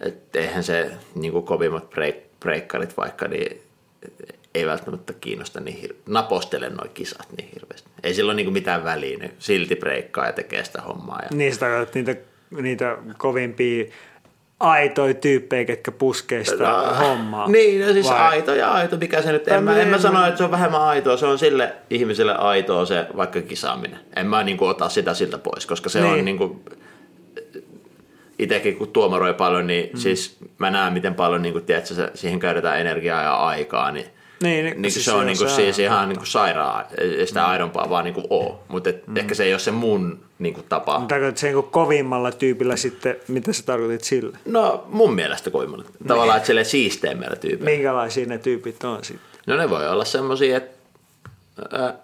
[0.00, 3.62] et eihän se niin kuin kovimmat break, breikkarit vaikka, niin
[4.54, 7.88] ei välttämättä kiinnosta niin hir- napostele noin kisat niin hirveästi.
[8.02, 11.20] Ei sillä ole niin kuin mitään väliä, ne silti breikkaa ja tekee sitä hommaa.
[11.22, 11.28] Ja...
[11.36, 12.16] Niistä niitä,
[12.50, 13.84] niitä kovimpia
[14.62, 17.48] aitoja tyyppejä, ketkä puskee sitä hommaa.
[17.48, 20.26] Niin, no siis Vai- aito ja aito, mikä se nyt, en mä, en mä sano,
[20.26, 23.98] että se on vähemmän aitoa, se on sille ihmiselle aitoa se vaikka kisaaminen.
[24.16, 26.12] En mä niin kuin, ota sitä siltä pois, koska se Niin.
[26.12, 26.64] on niin kuin,
[28.38, 29.98] itekin kun tuomaroi paljon, niin mm.
[29.98, 34.06] siis mä näen miten paljon niin kuin, tiedätkö, se, siihen käytetään energiaa ja aikaa, niin
[34.42, 37.46] Niin, niin siis se on niin kuin, se siis ihan niin kuin sairaan, ei sitä
[37.46, 38.64] aidompaa vaan niin kuin oo.
[38.68, 39.16] Mutta mm.
[39.16, 41.04] ehkä se ei ole se mun niin kuin tapa.
[41.08, 44.38] Tarkoitat sen niin kovimmalla tyypillä sitten, mitä sä tarkoitit sillä?
[44.44, 45.84] No mun mielestä koimmalla.
[46.06, 47.70] Tavallaan, että sille siisteimmällä tyypillä.
[47.70, 49.40] Minkälaisia ne tyypit on sitten?
[49.46, 50.78] No ne voi olla semmosia, että
[51.70, 51.94] ää,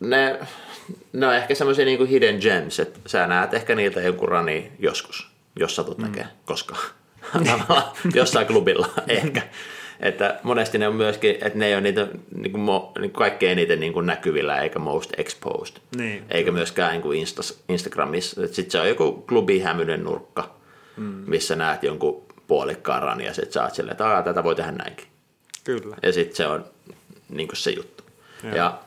[0.00, 0.40] ne,
[1.12, 5.30] ne on ehkä semmosia niinku hidden gems, että sä näet ehkä niiltä joku rani joskus,
[5.56, 6.04] jos satut mm.
[6.04, 6.80] näkee koskaan.
[8.14, 9.42] Jossain klubilla ehkä.
[10.00, 13.18] Että monesti ne on myöskin, että ne ei ole niitä niin kuin, mo, niin kuin
[13.18, 15.76] kaikkein eniten niin kuin näkyvillä eikä most exposed.
[15.96, 16.24] Niin.
[16.30, 18.46] Eikä myöskään niin kuin Instas, Instagramissa.
[18.46, 20.54] Sitten se on joku klubi hämyinen nurkka,
[20.96, 21.04] mm.
[21.26, 24.72] missä näet jonkun puolikkaan ran ja sitten sä oot silleen, että "Aa, tätä voi tehdä
[24.72, 25.06] näinkin.
[25.64, 25.96] Kyllä.
[26.02, 26.64] Ja sitten se on
[27.28, 28.04] niin kuin se juttu.
[28.54, 28.78] Ja,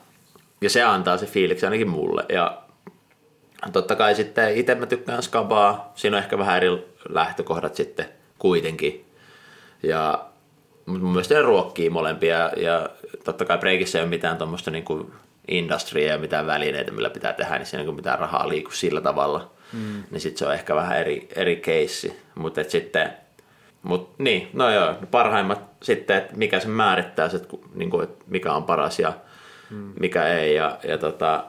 [0.60, 2.24] ja se antaa se fiiliksi ainakin mulle.
[2.28, 2.62] Ja
[3.72, 5.92] totta kai sitten itse mä tykkään skabaa.
[5.94, 6.68] Siinä on ehkä vähän eri
[7.08, 8.06] lähtökohdat sitten
[8.38, 9.04] kuitenkin.
[9.82, 10.24] Ja
[10.86, 12.50] mutta mun mielestä ne ruokkii molempia.
[12.56, 12.88] Ja
[13.24, 15.12] totta kai breikissä ei ole mitään tuommoista niin
[15.48, 19.00] industria ja mitään välineitä, millä pitää tehdä, niin siinä ei niin mitään rahaa liiku sillä
[19.00, 19.50] tavalla.
[19.72, 20.02] Mm.
[20.10, 22.20] Niin sitten se on ehkä vähän eri, eri keissi.
[22.34, 23.10] Mutta sitten
[23.84, 28.24] Mut niin, no joo, parhaimmat sitten, että mikä se määrittää, se, että, niin kuin, että
[28.28, 29.12] mikä on paras ja
[29.70, 29.92] mm.
[30.00, 31.44] mikä ei ja, ja tota,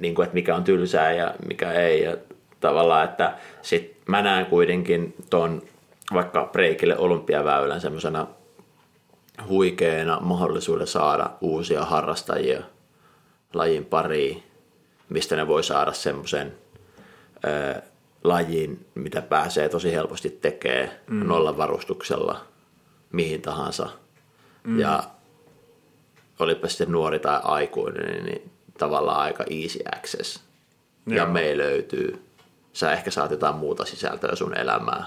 [0.00, 2.16] niin kuin, että mikä on tylsää ja mikä ei ja
[2.60, 5.62] tavallaan, että sit mä näen kuitenkin ton
[6.14, 8.26] vaikka breikille olympiaväylän semmoisena
[9.48, 12.62] huikeena mahdollisuuden saada uusia harrastajia
[13.54, 14.42] lajin pariin,
[15.08, 16.54] mistä ne voi saada semmoisen
[18.24, 21.26] lajin, mitä pääsee tosi helposti tekemään mm.
[21.26, 22.44] nollavarustuksella
[23.12, 23.88] mihin tahansa.
[24.64, 24.80] Mm.
[24.80, 25.02] Ja
[26.38, 30.40] olipa sitten nuori tai aikuinen, niin tavallaan aika easy access.
[31.06, 31.16] Joo.
[31.16, 32.24] Ja me löytyy.
[32.72, 35.06] Sä ehkä saat jotain muuta sisältöä sun elämään,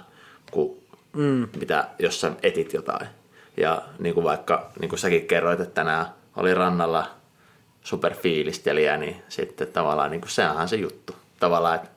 [0.52, 1.48] kuin mm.
[1.60, 3.08] mitä, jos sä etit jotain.
[3.58, 7.08] Ja niin kuin vaikka, niin kuin säkin kerroit, että tänään oli rannalla
[7.84, 11.16] superfiilistelijä, niin sitten tavallaan niin kuin sehän on se juttu.
[11.40, 11.90] Tavallaan, että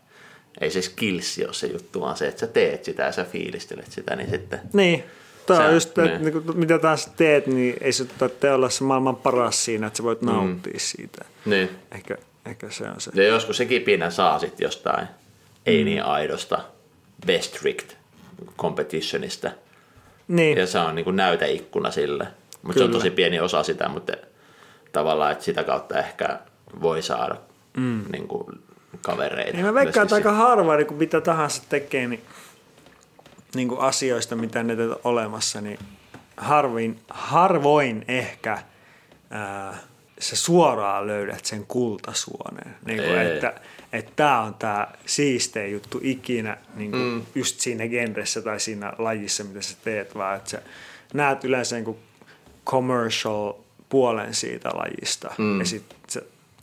[0.60, 3.92] ei se skillsi ole se juttu, vaan se, että sä teet sitä ja sä fiilistelet
[3.92, 5.04] sitä, niin sitten Niin.
[5.46, 6.24] Tämä on just, että niin.
[6.24, 6.58] niin.
[6.58, 10.22] mitä taas teet, niin ei se tarvitse olla se maailman paras siinä, että sä voit
[10.22, 11.24] nauttia siitä.
[11.44, 11.70] niin.
[11.92, 13.10] Ehkä, ehkä se on se.
[13.14, 15.08] Ja joskus se kipinä saa sitten jostain
[15.66, 16.60] ei niin aidosta
[17.26, 17.96] best tricked
[18.58, 19.50] competitionista.
[20.30, 22.26] Niin, Ja se on niin kuin näyteikkuna sille.
[22.62, 24.12] Mutta se on tosi pieni osa sitä, mutta
[24.92, 26.38] tavallaan, että sitä kautta ehkä
[26.82, 27.36] voi saada
[27.76, 28.04] mm.
[28.12, 28.46] niin kuin
[29.02, 29.52] kavereita.
[29.52, 32.24] Niin mä veikkaan, että aika harva niin kuin mitä tahansa tekee, niin,
[33.54, 35.78] niin kuin asioista, mitä ne on olemassa, niin
[36.36, 38.58] harvin, harvoin ehkä
[39.30, 39.78] ää,
[40.18, 42.76] sä suoraan löydät sen kultasuoneen.
[42.84, 43.34] Niin kuin, Ei.
[43.34, 43.54] että
[43.92, 47.22] että tämä on tämä siistein juttu ikinä niin kuin mm.
[47.34, 50.62] just siinä genressä tai siinä lajissa, mitä sä teet, vaan että sä
[51.14, 51.98] näet yleensä niin kuin
[52.66, 53.52] commercial
[53.88, 55.58] puolen siitä lajista mm.
[55.58, 56.22] ja sitten sä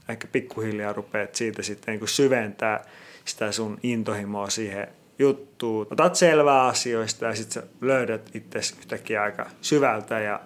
[0.10, 2.86] ehkä pikkuhiljaa rupeat siitä sitten niin kuin syventää
[3.26, 4.88] sitä sun intohimoa siihen
[5.20, 5.88] juttuun.
[5.92, 10.40] Otat selvää asioista ja sitten sä löydät itse yhtäkkiä aika syvältä ja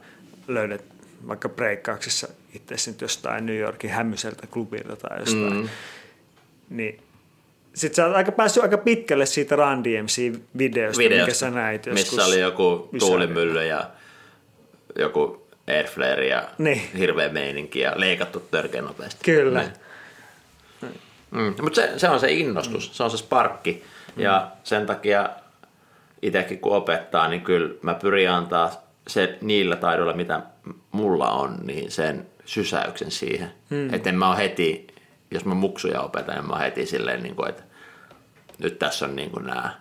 [0.48, 0.86] löydät
[1.28, 5.54] vaikka breikkauksessa itse nyt jostain New Yorkin hämmöiseltä klubilta tai jostain.
[5.54, 5.70] Mm.
[6.72, 7.00] Niin
[7.74, 12.12] sitten sä oot aika päässyt aika pitkälle siitä Run DMC-videosta, videosta, sä näit joskus.
[12.12, 13.90] missä oli joku tuulimylly ja
[15.00, 16.82] joku airflare ja Niin.
[16.98, 19.20] hirveä meininki ja leikattu törkeän nopeasti.
[19.24, 19.60] Kyllä.
[19.62, 19.72] Niin.
[21.32, 21.54] Mm.
[21.62, 22.94] Mutta se, se on se innostus, mm.
[22.94, 23.84] se on se sparkki.
[24.16, 24.24] Mm.
[24.24, 25.30] Ja sen takia
[26.22, 28.72] itsekin kun opettaa, niin kyllä mä pyrin antaa
[29.08, 30.42] se niillä taidoilla, mitä
[30.92, 33.52] mulla on, niin sen sysäyksen siihen.
[33.70, 33.94] Mm.
[33.94, 34.88] Että en mä ole heti,
[35.32, 37.64] jos mä muksuja opetan, niin mä heti silleen, niin kuin, että
[38.58, 39.74] nyt tässä on niin kuin nämä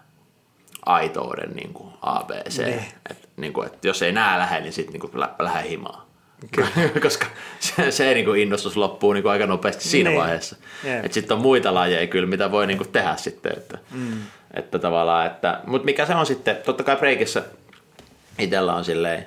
[0.86, 2.58] aitouden niin kuin ABC.
[2.64, 2.84] Niin.
[3.10, 6.02] Et, niin kuin, että jos ei nää lähde, niin sitten niin lä- lähde himaan.
[7.02, 7.26] Koska
[7.60, 10.20] se, se niin kuin innostus loppuu niin kuin aika nopeasti siinä Niin.
[10.20, 10.56] vaiheessa.
[11.10, 13.52] Sitten on muita lajeja kyllä, mitä voi niin kuin tehdä sitten.
[13.56, 14.22] Että, mm.
[14.54, 17.42] että tavallaan, että, mutta mikä se on sitten, totta kai breikissä
[18.38, 19.26] itsellä on silleen,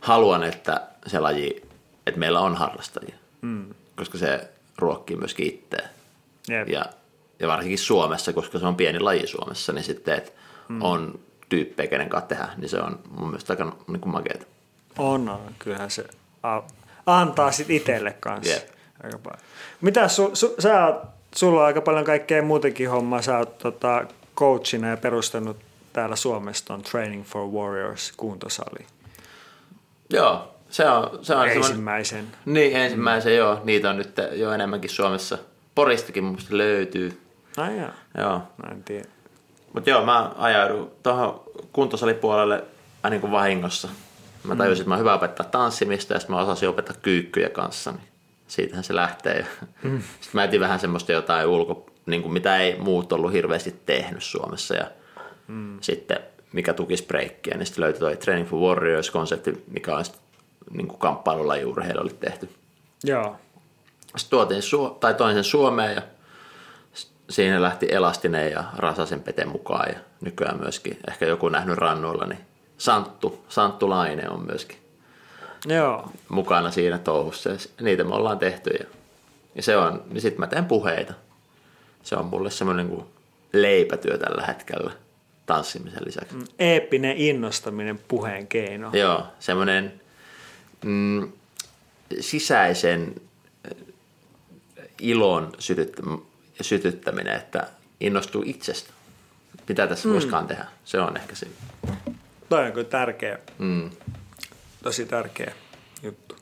[0.00, 1.62] haluan, että se laji,
[2.06, 3.14] että meillä on harrastajia.
[3.40, 3.74] Mm.
[3.96, 4.48] Koska se
[4.80, 5.88] ruokkii myöskin itseä.
[6.48, 6.68] Jep.
[6.68, 6.84] Ja,
[7.38, 10.32] ja varsinkin Suomessa, koska se on pieni laji Suomessa, niin sitten, että
[10.68, 10.82] mm.
[10.82, 14.46] on tyyppejä, kenen kanssa tehdä, niin se on mun mielestä aika niin kuin makeeta.
[14.98, 15.54] On, on.
[15.58, 16.04] Kyllähän se
[16.42, 16.62] a-
[17.06, 18.52] antaa sit itselle kanssa.
[18.52, 18.68] Jep.
[19.04, 19.40] Aika paljon.
[19.80, 21.02] Mitä su, su, sä oot,
[21.34, 23.22] sulla on aika paljon kaikkea muutenkin hommaa.
[23.22, 24.04] Sä oot tota,
[24.36, 25.56] coachina ja perustanut
[25.92, 28.86] täällä Suomessa ton Training for Warriors kuntosali.
[30.10, 32.26] Joo, se on, se on semmoinen, Ensimmäisen.
[32.44, 35.38] niin ensimmäisen joo, niitä on nyt jo enemmänkin Suomessa.
[35.74, 37.20] Poristakin mun löytyy.
[37.56, 37.88] Ai joo.
[38.18, 39.08] Joo, Mä en tiedä.
[39.72, 42.64] mutta joo, mä ajaudun tuohon kuntosalipuolelle
[43.02, 43.88] aina niin kuin vahingossa.
[44.44, 47.92] Mä tajusin, että mä hyvä opettaa tanssimista ja sitten mä osasin opettaa kyykkyjä kanssa.
[47.92, 48.08] Niin
[48.48, 49.46] siitähän se lähtee.
[49.82, 50.00] Mm.
[50.00, 54.22] Sitten mä etin vähän semmoista jotain ulko, niin kuin mitä ei muut ollut hirveästi tehnyt
[54.22, 54.74] Suomessa.
[54.74, 54.86] Ja
[55.48, 55.78] mm.
[55.80, 56.18] sitten
[56.52, 60.04] mikä tukisi breikkiä, niin sitten löytyi toi Training for Warriors-konsepti, mikä on
[60.70, 62.48] niin kuin kamppailulajiurheilijoille tehty.
[63.04, 63.36] Joo.
[64.16, 64.62] Sitten tuotiin,
[65.00, 66.02] tai toin sen Suomeen ja
[67.30, 72.40] siinä lähti Elastinen ja Rasasen Pete mukaan ja nykyään myöskin, ehkä joku nähnyt rannoilla, niin
[72.78, 74.78] Santtu, Santtu Laine on myöskin
[75.66, 76.10] Joo.
[76.28, 77.50] mukana siinä touhussa.
[77.50, 78.84] Ja niitä me ollaan tehty ja,
[79.54, 81.14] ja se on, niin sitten mä teen puheita.
[82.02, 83.04] Se on mulle semmoinen kuin
[83.52, 84.90] leipätyö tällä hetkellä
[85.46, 86.34] tanssimisen lisäksi.
[86.34, 88.90] Mm, eeppinen innostaminen puheen keino.
[88.92, 89.99] Joo, semmoinen
[90.84, 91.32] mm,
[92.20, 93.14] sisäisen
[95.00, 95.52] ilon
[96.60, 97.68] sytyttäminen, että
[98.00, 98.90] innostuu itsestä.
[99.68, 100.12] Mitä tässä mm.
[100.12, 100.66] voisikaan tehdä?
[100.84, 101.46] Se on ehkä se.
[102.48, 103.38] Toi on kyllä tärkeä.
[103.58, 103.90] Mm.
[104.82, 105.52] Tosi tärkeä
[106.02, 106.36] juttu.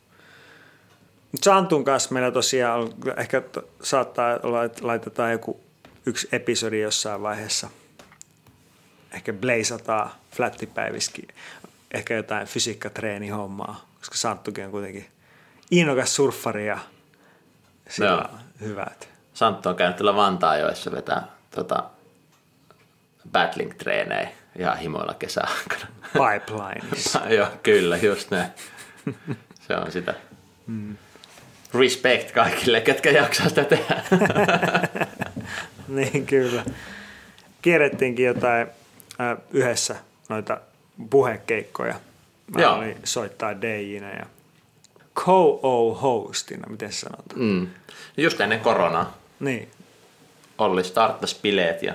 [1.42, 3.42] Santun kanssa meillä tosiaan ehkä
[3.83, 5.61] saattaa olla, että laitetaan joku
[6.07, 7.70] yksi episodi jossain vaiheessa.
[9.12, 11.29] Ehkä blazataan flättipäiviskin.
[11.94, 15.06] Ehkä jotain fysiikkatreeni-hommaa, koska Santtukin on kuitenkin
[15.70, 16.78] innokas surffari ja
[17.88, 19.08] sillä on hyvät.
[19.34, 21.84] Santtu on käynyt tuolla Vantaajoessa vetää tota,
[23.32, 25.87] battling-treenejä ihan himoilla kesäaikana.
[26.12, 27.18] Pipelines.
[27.37, 28.50] Joo, kyllä, just näin.
[29.66, 30.14] Se on sitä.
[30.66, 30.96] Mm.
[31.74, 34.02] Respect kaikille, ketkä jaksaa sitä tehdä.
[35.88, 36.64] niin, kyllä.
[37.62, 38.66] Kierrettiinkin jotain
[39.20, 39.96] äh, yhdessä
[40.28, 40.61] noita
[41.11, 41.94] puhekeikkoja.
[42.54, 42.76] Mä Joo.
[42.76, 44.26] olin soittaa DJnä ja
[45.14, 47.40] co-hostina, miten se sanotaan?
[47.40, 47.66] Mm.
[48.16, 49.18] Just ennen koronaa.
[49.40, 49.68] Niin.
[50.58, 51.94] Olli starttasi bileet ja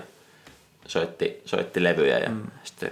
[0.87, 2.43] soitti, soitti levyjä ja mm.
[2.63, 2.91] sitten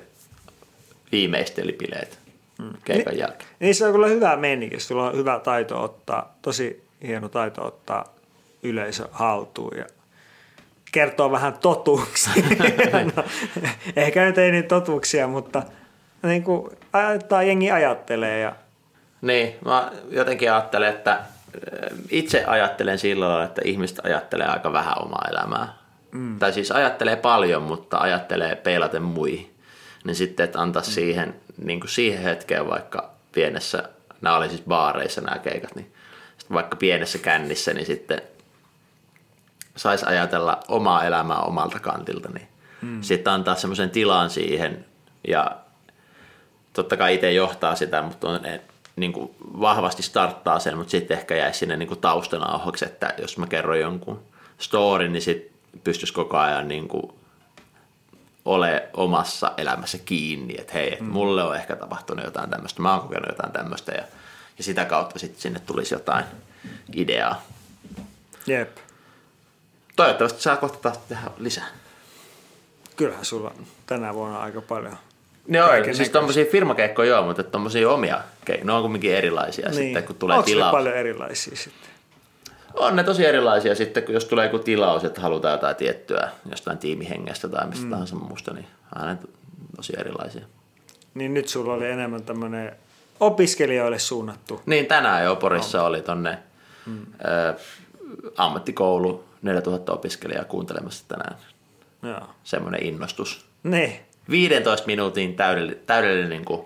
[1.11, 2.19] viimeisteli bileet
[2.59, 2.73] mm.
[2.83, 3.49] keikan niin, jälkeen.
[3.59, 8.15] Niin se on kyllä hyvä meininki, sulla on hyvä taito ottaa, tosi hieno taito ottaa
[8.63, 9.85] yleisö haltuun ja
[10.91, 12.33] kertoo vähän totuuksia.
[13.15, 13.23] no,
[13.95, 15.63] ehkä nyt ei niin totuuksia, mutta
[16.23, 16.71] niin kuin,
[17.29, 18.39] tai jengi ajattelee.
[18.39, 18.55] Ja...
[19.21, 21.19] Niin, mä jotenkin ajattelen, että
[22.09, 25.73] itse ajattelen sillä lailla, että ihmiset ajattelee aika vähän omaa elämää.
[26.11, 26.39] Mm.
[26.39, 29.53] Tai siis ajattelee paljon, mutta ajattelee peilaten muihin.
[30.03, 30.91] Niin sitten, että antaa mm.
[30.91, 33.89] siihen, niin kuin siihen hetkeen vaikka pienessä,
[34.21, 35.93] nämä oli siis baareissa nämä keikat, niin
[36.53, 38.21] vaikka pienessä kännissä, niin sitten
[39.75, 42.47] saisi ajatella omaa elämää omalta kantilta, niin
[42.81, 43.01] mm.
[43.01, 44.85] sitten antaa semmoisen tilan siihen
[45.27, 45.51] ja
[46.73, 48.39] totta kai itse johtaa sitä, mutta on,
[48.95, 53.37] niin kuin vahvasti starttaa sen, mutta sitten ehkä jäisi sinne niin kuin taustanauhaksi, että jos
[53.37, 54.23] mä kerron jonkun
[54.57, 55.51] storin, niin sitten
[55.83, 57.13] pystyisi koko ajan niin kuin
[58.45, 61.09] ole omassa elämässä kiinni, että hei, että mm.
[61.09, 64.03] mulle on ehkä tapahtunut jotain tämmöistä, mä oon kokenut jotain tämmöistä ja,
[64.57, 66.25] ja sitä kautta sitten sinne tulisi jotain
[66.95, 67.41] ideaa.
[68.47, 68.77] Jep.
[69.95, 71.67] Toivottavasti saa kohta taas tehdä lisää.
[72.95, 73.53] Kyllähän sulla
[73.85, 74.97] tänä vuonna aika paljon
[75.47, 79.75] Joo, siis tuommoisia firmakeikkoja joo, mutta tuommoisia omia keikkoja, ne on kuitenkin erilaisia niin.
[79.75, 80.71] sitten, kun tulee Onko tilaus.
[80.71, 81.91] paljon erilaisia sitten?
[82.73, 86.77] On ne tosi erilaisia sitten, kun jos tulee joku tilaus, että halutaan jotain tiettyä jostain
[86.77, 87.91] tiimihengestä tai mistä mm.
[87.91, 89.17] tahansa muusta, niin aina
[89.75, 90.45] tosi erilaisia.
[91.13, 92.75] Niin nyt sulla oli enemmän tämmöinen
[93.19, 94.61] opiskelijoille suunnattu.
[94.65, 96.37] Niin, tänään jo Porissa oli tonne
[96.85, 97.01] mm.
[97.01, 97.53] ä,
[98.37, 101.35] ammattikoulu, 4000 opiskelijaa kuuntelemassa tänään.
[102.03, 102.29] Joo.
[102.43, 103.45] Semmoinen innostus.
[103.63, 103.99] Niin.
[104.29, 106.65] 15 minuutin täydellinen, täydellinen niin kuin,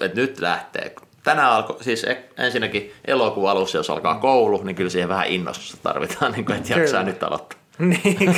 [0.00, 0.94] että nyt lähtee.
[1.24, 5.76] Tänään alkoi, siis e- ensinnäkin elokuun alussa, jos alkaa koulu, niin kyllä siihen vähän innostusta
[5.82, 7.58] tarvitaan, niin kuin, että jaksaa nyt aloittaa.
[7.78, 8.34] niin,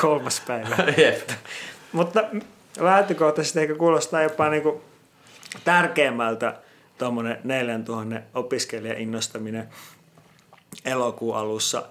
[0.00, 0.76] kolmas päivä.
[1.02, 1.30] Jep.
[1.92, 2.24] Mutta
[2.78, 4.80] lähtökohtaisesti ehkä kuulostaa jopa niin kuin
[5.64, 6.54] tärkeämmältä
[6.98, 9.68] tuommoinen 4000 opiskelijan innostaminen
[10.84, 11.82] elokuun alussa,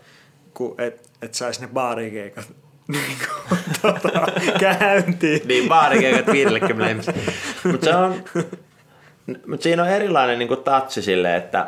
[0.78, 2.45] että et saisi ne baarikeikat
[2.88, 3.17] niin
[3.50, 5.48] kuin, tota, käyntiin.
[5.48, 7.12] niin, baarikeikat 50
[7.63, 8.23] Mutta se on,
[9.48, 11.67] mutta siinä on erilainen niin tatsi sille, että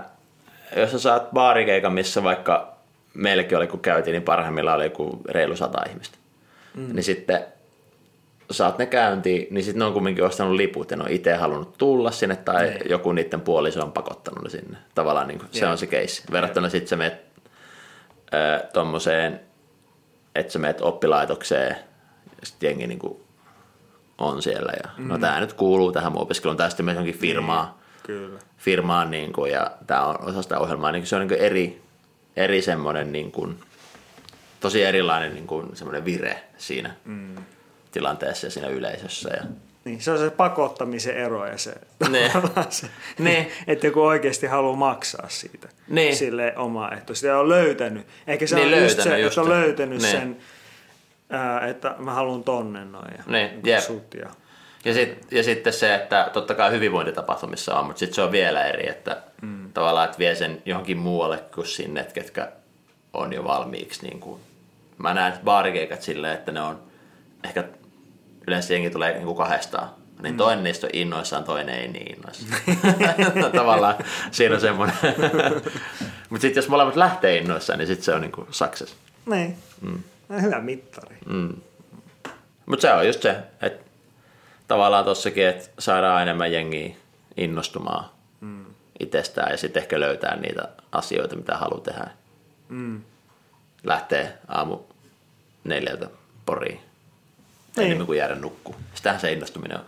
[0.75, 2.77] jos sä saat baarikeikan, missä vaikka
[3.13, 6.17] meilläkin oli, kun käytiin, niin parhaimmillaan oli joku reilu sata ihmistä.
[6.73, 6.95] Mm.
[6.95, 7.45] Niin sitten
[8.51, 11.77] saat ne käyntiin, niin sitten ne on kumminkin ostanut liput ja ne on itse halunnut
[11.77, 12.69] tulla sinne tai ne.
[12.69, 12.89] Niin.
[12.89, 14.77] joku niiden puoliso on pakottanut ne sinne.
[14.95, 16.23] Tavallaan niin kuin, se on se case.
[16.31, 17.27] Verrattuna sitten se menet
[18.73, 19.39] tuommoiseen,
[20.37, 21.75] että sä menet oppilaitokseen
[22.41, 23.17] ja sitten jengi niin kuin
[24.17, 24.73] on siellä.
[24.83, 25.07] Ja, mm.
[25.07, 27.65] No tämä nyt kuuluu tähän mun opiskeluun, tästä myös jonkin firmaa.
[27.65, 28.39] Niin, kyllä.
[28.57, 30.91] Firmaan niin kuin, ja tämä on osa sitä ohjelmaa.
[30.91, 31.81] Niin se on niin kuin eri,
[32.35, 33.59] eri semmoinen niin kuin,
[34.59, 37.35] tosi erilainen niin kuin semmoinen vire siinä mm.
[37.91, 39.29] tilanteessa ja siinä yleisössä.
[39.29, 39.43] Ja,
[39.87, 41.73] Niin, se on se pakottamisen ero ja se,
[42.09, 42.31] Ne.
[42.69, 42.87] se
[43.19, 43.51] Ne.
[43.67, 46.11] että joku oikeasti haluaa maksaa siitä Ne.
[46.15, 47.15] sille oma ehto.
[47.15, 48.07] Sitä on löytänyt.
[48.27, 50.07] Ehkä se Niin, on just löytänyt se, just että on löytänyt Ne.
[50.11, 50.37] sen,
[51.29, 53.79] ää, että mä haluan tonne noin ja Ne, jep.
[53.79, 54.29] sut ja
[54.85, 58.63] Ja, sit, ja sitten se, että totta kai hyvinvointitapahtumissa on, mutta sitten se on vielä
[58.65, 59.73] eri, että mm.
[59.73, 62.51] tavallaan että vie sen johonkin muualle kuin sinne, että ketkä
[63.13, 64.07] on jo valmiiksi.
[64.07, 64.41] Niin kuin,
[64.97, 66.79] mä näen baarikeikat silleen, että ne on
[67.43, 67.63] ehkä
[68.47, 69.89] yleensä jengi tulee niin kuin kahdestaan.
[70.21, 70.37] Niin Mm.
[70.37, 72.61] toinen niistä on innoissaan, toinen ei niin innoissaan.
[73.55, 73.95] Tavallaan
[74.31, 74.95] siinä on semmoinen.
[76.29, 78.95] Mutta sitten jos molemmat lähtee innoissaan, niin sitten se on niin kuin success.
[79.25, 79.57] niin.
[79.81, 80.03] Mm.
[80.41, 81.17] Hyvä mittari.
[82.65, 83.83] Mutta se on just se, että
[84.67, 86.95] tavallaan tossakin, että saadaan enemmän jengiä
[87.37, 88.09] innostumaan
[88.41, 88.65] mm.
[88.99, 92.07] itsestään ja sitten ehkä löytää niitä asioita, mitä haluaa tehdä.
[92.69, 93.01] Mm.
[93.83, 94.79] Lähtee aamu
[95.63, 96.09] neljältä
[96.45, 96.79] poriin.
[97.81, 97.85] Niin.
[97.85, 98.75] Enemmän kuin jäädä nukkuu.
[98.93, 99.85] Sitähän se innostuminen on.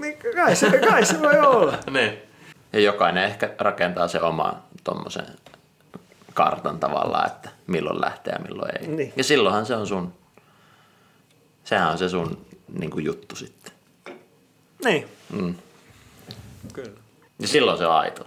[0.00, 1.78] Niin, kai, se, kai se voi olla.
[1.90, 2.18] Niin.
[2.72, 5.26] Ja jokainen ehkä rakentaa se oman tommosen
[6.34, 8.86] kartan tavallaan, että milloin lähtee ja milloin ei.
[8.88, 9.12] Niin.
[9.16, 10.12] Ja silloinhan se on sun,
[11.64, 12.46] sehän on se sun
[12.78, 13.72] niin kuin juttu sitten.
[14.84, 15.08] Niin.
[15.32, 15.54] Mm.
[16.72, 17.00] Kyllä.
[17.38, 18.26] Ja silloin se on aito.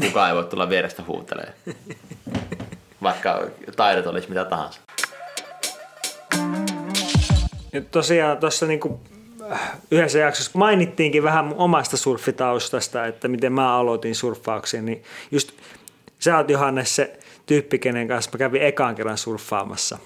[0.00, 1.54] Kukaan ei voi tulla vierestä huutelee.
[3.02, 3.46] Vaikka
[3.76, 4.80] taidot olisi mitä tahansa.
[7.72, 9.00] Ja tosiaan tuossa niinku
[9.52, 9.60] äh,
[9.90, 15.52] yhdessä jaksossa mainittiinkin vähän omasta surfitaustasta, että miten mä aloitin surffauksen, niin just
[16.18, 19.98] sä oot Johannes se tyyppi, kenen kanssa mä kävin ekaan kerran surffaamassa.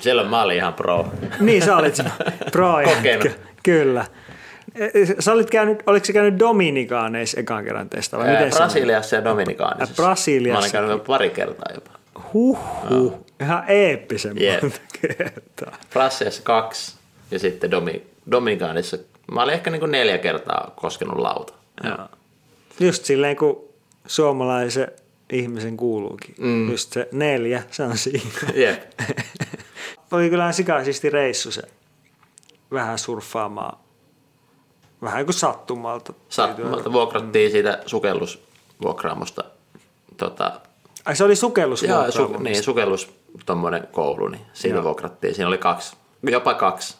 [0.00, 1.06] Silloin mä olin ihan pro.
[1.40, 2.04] Niin, sä olit se
[2.52, 2.72] pro.
[2.96, 3.22] Kokenut.
[3.22, 4.04] Ky- Kyllä.
[4.74, 8.56] E, Sä olit käynyt, oliko sä käynyt Dominikaaneissa ekan kerran testa vai Ää, miten?
[8.58, 9.94] Brasiliassa ja Dominikaanissa.
[9.94, 10.52] Brasiliassa.
[10.52, 11.90] Mä olen käynyt pari kertaa jopa.
[12.32, 13.24] Huhhuh.
[13.44, 14.62] Ihan eeppisen Jep.
[14.62, 15.76] monta kertaa.
[15.90, 16.94] Brasiliassa kaksi
[17.30, 18.98] ja sitten Domi, Dominikaanissa.
[19.32, 21.52] Mä olin ehkä niin kuin neljä kertaa koskenut lauta.
[21.84, 22.08] Joo.
[22.80, 23.68] Just silleen, kun
[24.06, 24.88] suomalaisen
[25.32, 26.34] ihmisen kuuluukin.
[26.38, 26.70] Mm.
[26.70, 28.30] Just se neljä, se on siinä.
[28.54, 28.82] Jep.
[30.12, 31.62] Oli kyllä sikaisisti reissu se
[32.72, 33.78] vähän surffaamaan.
[35.02, 36.12] Vähän kuin sattumalta.
[36.28, 39.44] Sattumalta vuokrattiin siitä sukellusvuokraamosta
[40.16, 40.60] tota,
[41.04, 43.14] Ai se oli sukellus Joo, su, niin, sukellus
[43.46, 44.84] tommonen koulu, niin siitä Joo.
[44.84, 45.34] vuokrattiin.
[45.34, 45.96] Siinä oli kaksi,
[46.30, 46.96] jopa kaksi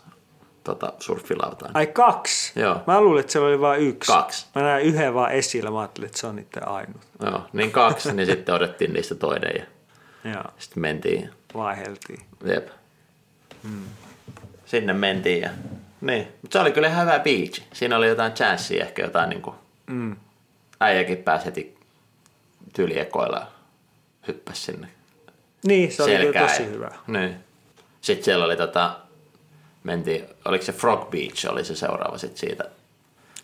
[0.65, 1.71] tota, surffilautaa.
[1.75, 2.61] Ai kaksi?
[2.61, 2.81] Joo.
[2.87, 4.13] Mä luulin, että siellä oli vain yksi.
[4.13, 4.47] Kaksi.
[4.55, 7.03] Mä näin yhden vaan esillä, mä ajattelin, että se on niiden ainut.
[7.23, 9.65] Joo, niin kaksi, niin sitten otettiin niistä toinen ja
[10.33, 11.31] Joo, sitten mentiin.
[11.55, 12.21] vaiheltiin.
[12.45, 12.69] Jep.
[14.67, 15.51] Sinne mentiin ja
[16.01, 16.29] niin.
[16.43, 17.63] Mutta se oli kyllä ihan hyvä beach.
[17.73, 19.55] Siinä oli jotain chanssia, ehkä jotain niinku,
[19.87, 20.17] Mm.
[20.81, 21.79] äijäkin pääsi heti
[22.73, 23.47] tyliekoilla
[24.29, 24.89] hyppäsi sinne
[25.67, 26.91] Niin, se oli kyllä tosi hyvä.
[27.07, 27.37] Niin.
[28.01, 28.99] Sitten siellä oli tota,
[29.83, 32.65] mentiin, oliko se Frog Beach oli se seuraava sitten siitä.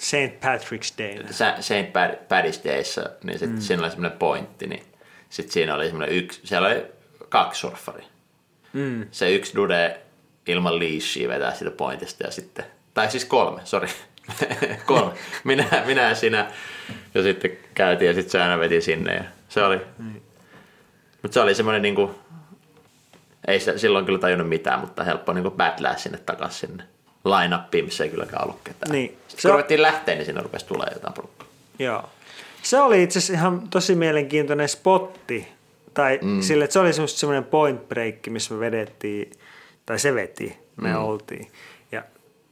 [0.00, 0.40] St.
[0.40, 1.32] Patrick's Day.
[1.60, 1.92] St.
[2.28, 3.60] Paddy's Dayssä, niin sit mm.
[3.60, 4.82] siinä oli semmoinen pointti, niin
[5.30, 6.84] sitten siinä oli semmoinen yksi, siellä oli
[7.28, 8.04] kaksi surffari.
[8.72, 9.06] Mm.
[9.10, 10.00] Se yksi dude
[10.46, 12.64] ilman leashia vetää siitä pointista ja sitten,
[12.94, 13.88] tai siis kolme, sori.
[14.86, 15.12] kolme.
[15.44, 16.50] Minä, minä ja sinä.
[17.14, 19.80] Ja sitten käytiin ja sitten se aina veti sinne ja se oli.
[19.98, 20.22] Niin.
[21.22, 22.14] Mutta se oli semmoinen niinku,
[23.46, 26.84] ei se silloin kyllä tajunnut mitään, mutta helppo niinku battlää sinne takaisin sinne
[27.24, 28.92] line-upiin, missä ei kylläkään ollut ketään.
[28.92, 29.08] Niin.
[29.08, 31.48] Sitten Se kun ruvettiin lähteä, niin siinä rupesi tulemaan jotain porukkaa.
[31.78, 32.08] Joo.
[32.62, 35.48] Se oli itse asiassa ihan tosi mielenkiintoinen spotti.
[35.94, 36.40] Tai mm.
[36.40, 39.32] sille, että se oli semmoinen point break, missä me vedettiin,
[39.86, 40.98] tai se veti, me mm.
[40.98, 41.50] oltiin.
[41.92, 42.02] Ja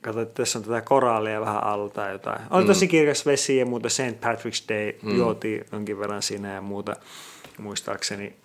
[0.03, 2.41] katsoin, että tässä on tätä koraalia vähän alla tai jotain.
[2.51, 4.01] Oli tosi kirkas vesi ja muuta St.
[4.01, 5.17] Patrick's Day, mm.
[5.17, 6.97] juotiin jonkin verran siinä ja muuta.
[7.59, 8.37] Muistaakseni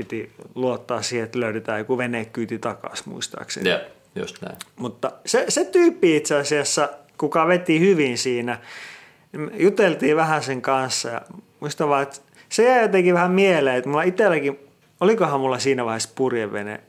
[0.00, 3.70] piti luottaa siihen, että löydetään joku venekyyti takaisin muistaakseni.
[3.70, 3.80] Joo,
[4.14, 4.56] just näin.
[4.76, 6.88] Mutta se, se tyyppi itse asiassa,
[7.18, 8.58] kuka veti hyvin siinä,
[9.52, 11.20] juteltiin vähän sen kanssa ja
[11.60, 12.16] muista vaan, että
[12.48, 14.58] se jäi jotenkin vähän mieleen, että mulla itselläkin,
[15.00, 16.80] olikohan mulla siinä vaiheessa purjevene?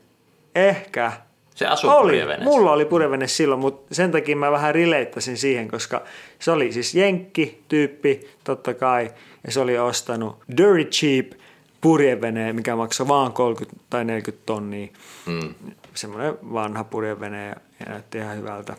[0.54, 1.12] Ehkä.
[1.54, 2.44] Se asuu oli, purjeveneessä.
[2.44, 6.02] mulla oli purjevene silloin, mutta sen takia mä vähän rileittäsin siihen, koska
[6.38, 9.10] se oli siis jenkki tyyppi, totta kai,
[9.46, 11.41] ja se oli ostanut Dirty Cheap
[11.82, 14.88] purjevene, mikä maksoi vaan 30 tai 40 tonnia
[15.26, 15.54] Mm.
[15.94, 18.76] semmoinen vanha purjevene ja, ja näytti ihan hyvältä.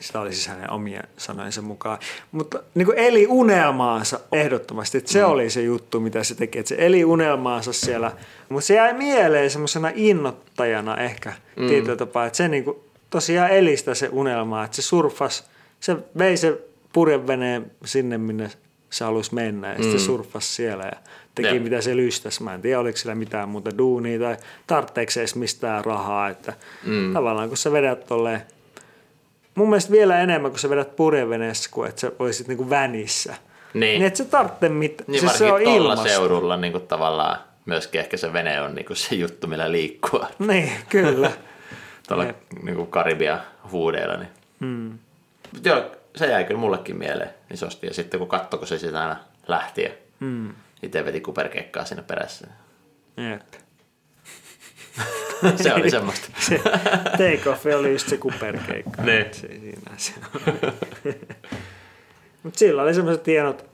[0.00, 1.98] Sitä oli siis hänen omien sanojensa mukaan.
[2.32, 4.98] Mutta niin kuin eli unelmaansa ehdottomasti.
[4.98, 5.30] Että se mm.
[5.30, 6.58] oli se juttu, mitä se teki.
[6.58, 8.12] Että se eli unelmaansa siellä.
[8.48, 11.68] Mutta se jäi mieleen semmoisena innottajana ehkä mm.
[11.68, 12.26] tietyllä tapaa.
[12.26, 12.76] Että se niin kuin
[13.10, 14.64] tosiaan eli sitä se unelmaa.
[14.64, 16.58] Että se surfas, se vei se
[16.92, 18.50] purjeveneen sinne, minne
[18.92, 19.68] se halusi mennä.
[19.68, 19.82] Ja mm.
[19.82, 20.96] sitten surfasi siellä ja
[21.34, 21.62] teki Jep.
[21.62, 22.40] mitä se lystäs.
[22.40, 24.36] Mä en tiedä, oliko sillä mitään muuta duunia tai
[24.66, 26.28] tarvitseeko se edes mistään rahaa.
[26.28, 26.52] Että
[26.84, 27.12] mm.
[27.12, 28.42] Tavallaan kun sä vedät tolleen
[29.54, 33.34] mun mielestä vielä enemmän, kun sä vedät purjeveneessä, kuin että sä olisit niinku vänissä.
[33.74, 33.80] Niin.
[33.80, 35.04] Niin et sä tarvitse mitään.
[35.06, 36.08] Niin siis se on ilmasta.
[36.08, 37.36] seudulla niin kuin tavallaan
[37.66, 40.28] myöskin ehkä se vene on niin kuin se juttu, millä liikkua.
[40.38, 41.32] Niin, kyllä.
[42.08, 42.36] Tuolla Jep.
[42.62, 43.40] niin kuin Karibian
[43.70, 44.16] huudeilla.
[44.16, 45.00] Niin.
[45.52, 45.82] Mut joo,
[46.16, 47.86] se jäi kyllä mullekin mieleen isosti.
[47.86, 49.16] Ja sitten kun katsoi, kun se sitä aina
[49.48, 49.90] lähti ja
[50.20, 50.54] Hmm.
[50.82, 52.46] itse veti kuperkeikkaa siinä perässä.
[53.16, 53.42] Jep.
[55.62, 56.28] se oli semmoista.
[56.48, 56.58] Se
[57.12, 59.02] take off oli just se kuperkeikka.
[59.02, 59.26] Niin.
[59.34, 60.12] Se, siinä se
[62.42, 63.64] Mutta sillä oli semmoiset hienot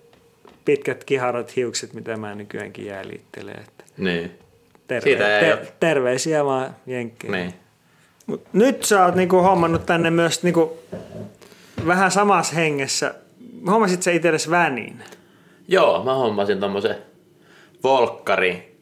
[0.65, 3.59] pitkät kiharat hiukset, mitä mä nykyäänkin jääliittelen.
[3.59, 4.39] Että niin.
[4.87, 7.39] terve, Siitä jäi ter, jo- terveisiä vaan jenkkeihin.
[7.41, 7.55] niin.
[8.27, 10.79] Mut nyt sä oot niinku hommannut tänne myös niinku
[11.87, 13.15] vähän samassa hengessä.
[13.67, 15.03] Hommasit sä itsellesi vänin?
[15.69, 16.97] Joo, mä hommasin tommosen
[17.85, 18.79] Volkkari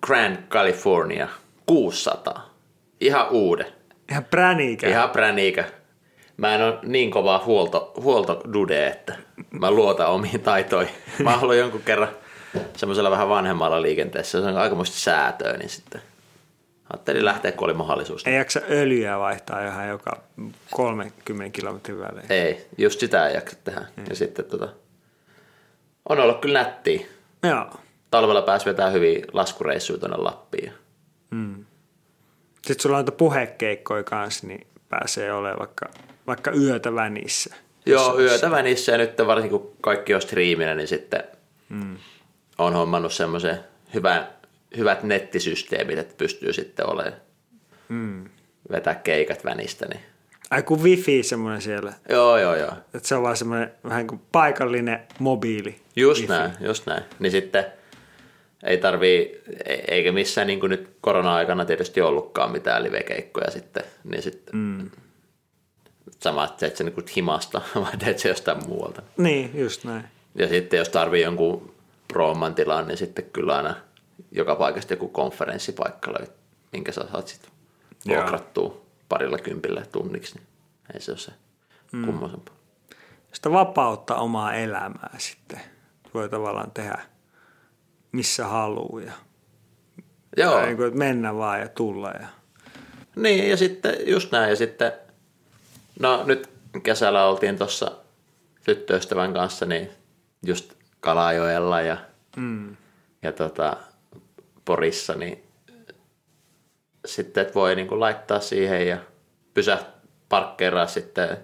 [0.00, 1.28] Grand California
[1.66, 2.50] 600.
[3.00, 3.66] Ihan uuden.
[4.10, 4.88] Ihan präniikä.
[4.88, 5.64] Ihan präniikä.
[6.36, 9.16] Mä en ole niin kovaa huolto, huoltodude, että
[9.50, 10.94] mä luotan omiin taitoihin.
[11.22, 12.08] Mä ollut jonkun kerran
[12.76, 16.02] semmoisella vähän vanhemmalla liikenteessä, se on aikamoista säätöä, niin sitten
[16.92, 18.26] ajattelin lähteä, kun oli mahdollisuus.
[18.26, 20.22] Ei jaksa öljyä vaihtaa johon joka
[20.70, 22.26] 30 kilometrin välein.
[22.32, 23.84] Ei, just sitä ei jaksa tehdä.
[24.08, 24.68] Ja sitten tota,
[26.08, 27.06] on ollut kyllä nättiä.
[27.42, 27.70] Joo.
[28.10, 30.72] Talvella pääsi vetämään hyvin laskureissuja tuonne Lappiin.
[32.66, 35.86] Sitten sulla on noita puhekeikkoja kanssa, niin pääsee olemaan vaikka,
[36.26, 37.54] vaikka yötä vänissä.
[37.86, 41.24] Joo, yötä vänissä ja nyt varsinkin kun kaikki on striiminä, niin sitten
[41.68, 41.96] mm.
[42.58, 43.60] on hommannut semmoisen
[43.94, 44.28] hyvän,
[44.76, 47.20] hyvät nettisysteemit, että pystyy sitten olemaan
[47.88, 48.24] mm.
[48.70, 49.86] vetää keikat vänistä.
[49.86, 50.00] Niin.
[50.50, 51.92] Ai kun wifi semmoinen siellä.
[52.08, 52.72] Joo, joo, joo.
[52.94, 55.80] Että se on vaan semmoinen vähän kuin paikallinen mobiili.
[55.96, 56.32] Just wifi.
[56.32, 57.02] näin, just näin.
[57.18, 57.64] Niin sitten
[58.62, 64.22] ei tarvii, e- eikä missään niin kuin nyt korona-aikana tietysti ollutkaan mitään livekeikkoja sitten, niin
[64.22, 64.90] sitten mm.
[66.20, 69.02] sama, että teet se niin himasta vai teet se jostain muualta.
[69.16, 70.04] Niin, just näin.
[70.34, 71.74] Ja sitten jos tarvii jonkun
[72.08, 73.76] prooman tilan, niin sitten kyllä aina
[74.32, 76.14] joka paikasta joku konferenssipaikka
[76.72, 77.50] minkä sä saat sitten
[78.08, 80.46] vuokrattua parilla kympillä tunniksi, niin
[80.94, 81.32] ei se ole se
[81.92, 82.04] mm.
[82.04, 82.54] kummosempaa.
[83.32, 85.60] Sitä vapautta omaa elämää sitten.
[86.14, 87.02] Voi tavallaan tehdä
[88.12, 89.12] missä haluaa ja
[90.36, 92.10] Joo, Tai niin kuin, että mennä vaan ja tulla.
[92.10, 92.26] Ja...
[93.16, 94.92] niin ja sitten just näin ja sitten,
[96.00, 96.50] no nyt
[96.82, 97.92] kesällä oltiin tuossa
[98.64, 99.90] tyttöystävän kanssa, niin
[100.46, 101.96] just Kalajoella ja,
[102.36, 102.76] Mm.
[103.22, 103.76] ja tota,
[104.64, 105.42] Porissa, niin
[107.06, 108.98] sitten et voi niinku laittaa siihen ja
[109.54, 109.78] pysä
[110.28, 111.38] parkkeeraa sitten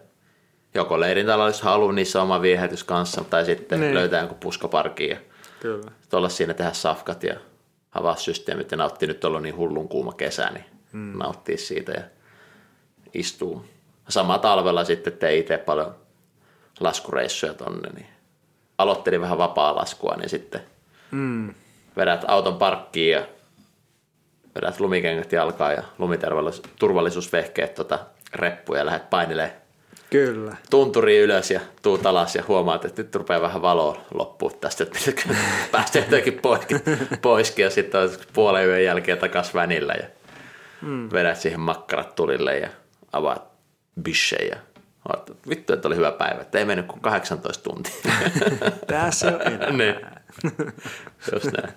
[0.75, 3.95] joko leirintalo, jos haluaa, niissä on oma viehätys kanssa, tai sitten Niin.
[3.95, 5.16] löytää jonkun puskaparkin ja
[5.61, 5.91] Kyllä.
[6.12, 7.35] olla siinä tehdä safkat ja
[7.93, 11.19] avaa systeemit ja nauttii nyt ollut niin hullun kuuma kesä, niin mm.
[11.19, 12.03] nauttii siitä ja
[13.14, 13.64] istuu.
[14.09, 15.95] Sama talvella sitten tein itse paljon
[16.81, 18.07] laskureissuja tonne, niin
[18.79, 20.61] aloittelin vähän vapaa laskua, niin sitten
[21.11, 21.55] Mm.
[21.99, 23.26] Vedät auton parkkiin ja
[24.55, 27.99] vedät lumikengät jalkaan ja lumiturvallisuusvehkeet tota
[28.34, 29.57] reppuja ja lähdet painelee
[30.11, 30.57] Kyllä.
[30.70, 34.99] tunturi ylös ja tuut alas ja huomaat, että nyt rupeaa vähän valoa loppua tästä, että
[34.99, 35.34] pitäisikö
[35.72, 36.74] päästä jotenkin poikki,
[37.22, 40.07] poiskin ja sitten on puolen yön jälkeen takas vänillä ja
[40.82, 41.09] mm.
[41.12, 42.68] vedät siihen makkarat tulille ja
[43.12, 43.42] avaat
[44.03, 44.57] bishen ja
[45.09, 47.92] oot, vittu, että oli hyvä päivä, että ei mennyt kuin 18 tuntia.
[48.86, 49.72] Tässä on enää.
[49.72, 49.94] niin.
[51.32, 51.74] Just näin.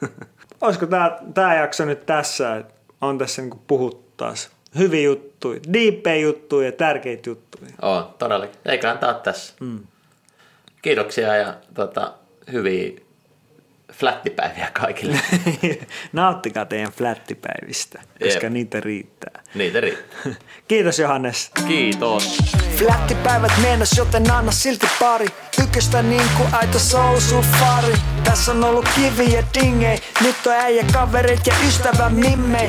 [0.60, 6.16] Olisiko tämä, tämä jakso nyt tässä, että on tässä niin puhuttu taas hyviä juttuja, diippejä
[6.16, 7.70] juttuja ja tärkeitä juttuja.
[7.82, 8.60] On, todellakin.
[8.64, 9.54] Eiköhän tämä ole tässä.
[9.60, 9.80] Mm.
[10.82, 12.14] Kiitoksia ja tota,
[12.52, 13.00] hyviä
[13.92, 15.20] flättipäiviä kaikille.
[16.12, 18.52] Nauttikaa teidän flättipäivistä, koska Jep.
[18.52, 19.42] niitä riittää.
[19.54, 20.34] Niitä riittää.
[20.68, 21.50] Kiitos Johannes.
[21.68, 22.38] Kiitos.
[22.76, 25.26] Flättipäivät meenas, joten anna silti pari
[25.70, 27.94] Tyköstä niinku aito soul safari
[28.24, 29.98] Tässä on ollut kiviä dingei.
[30.20, 32.68] Nyt on äijä kaverit ja ystävä mimmei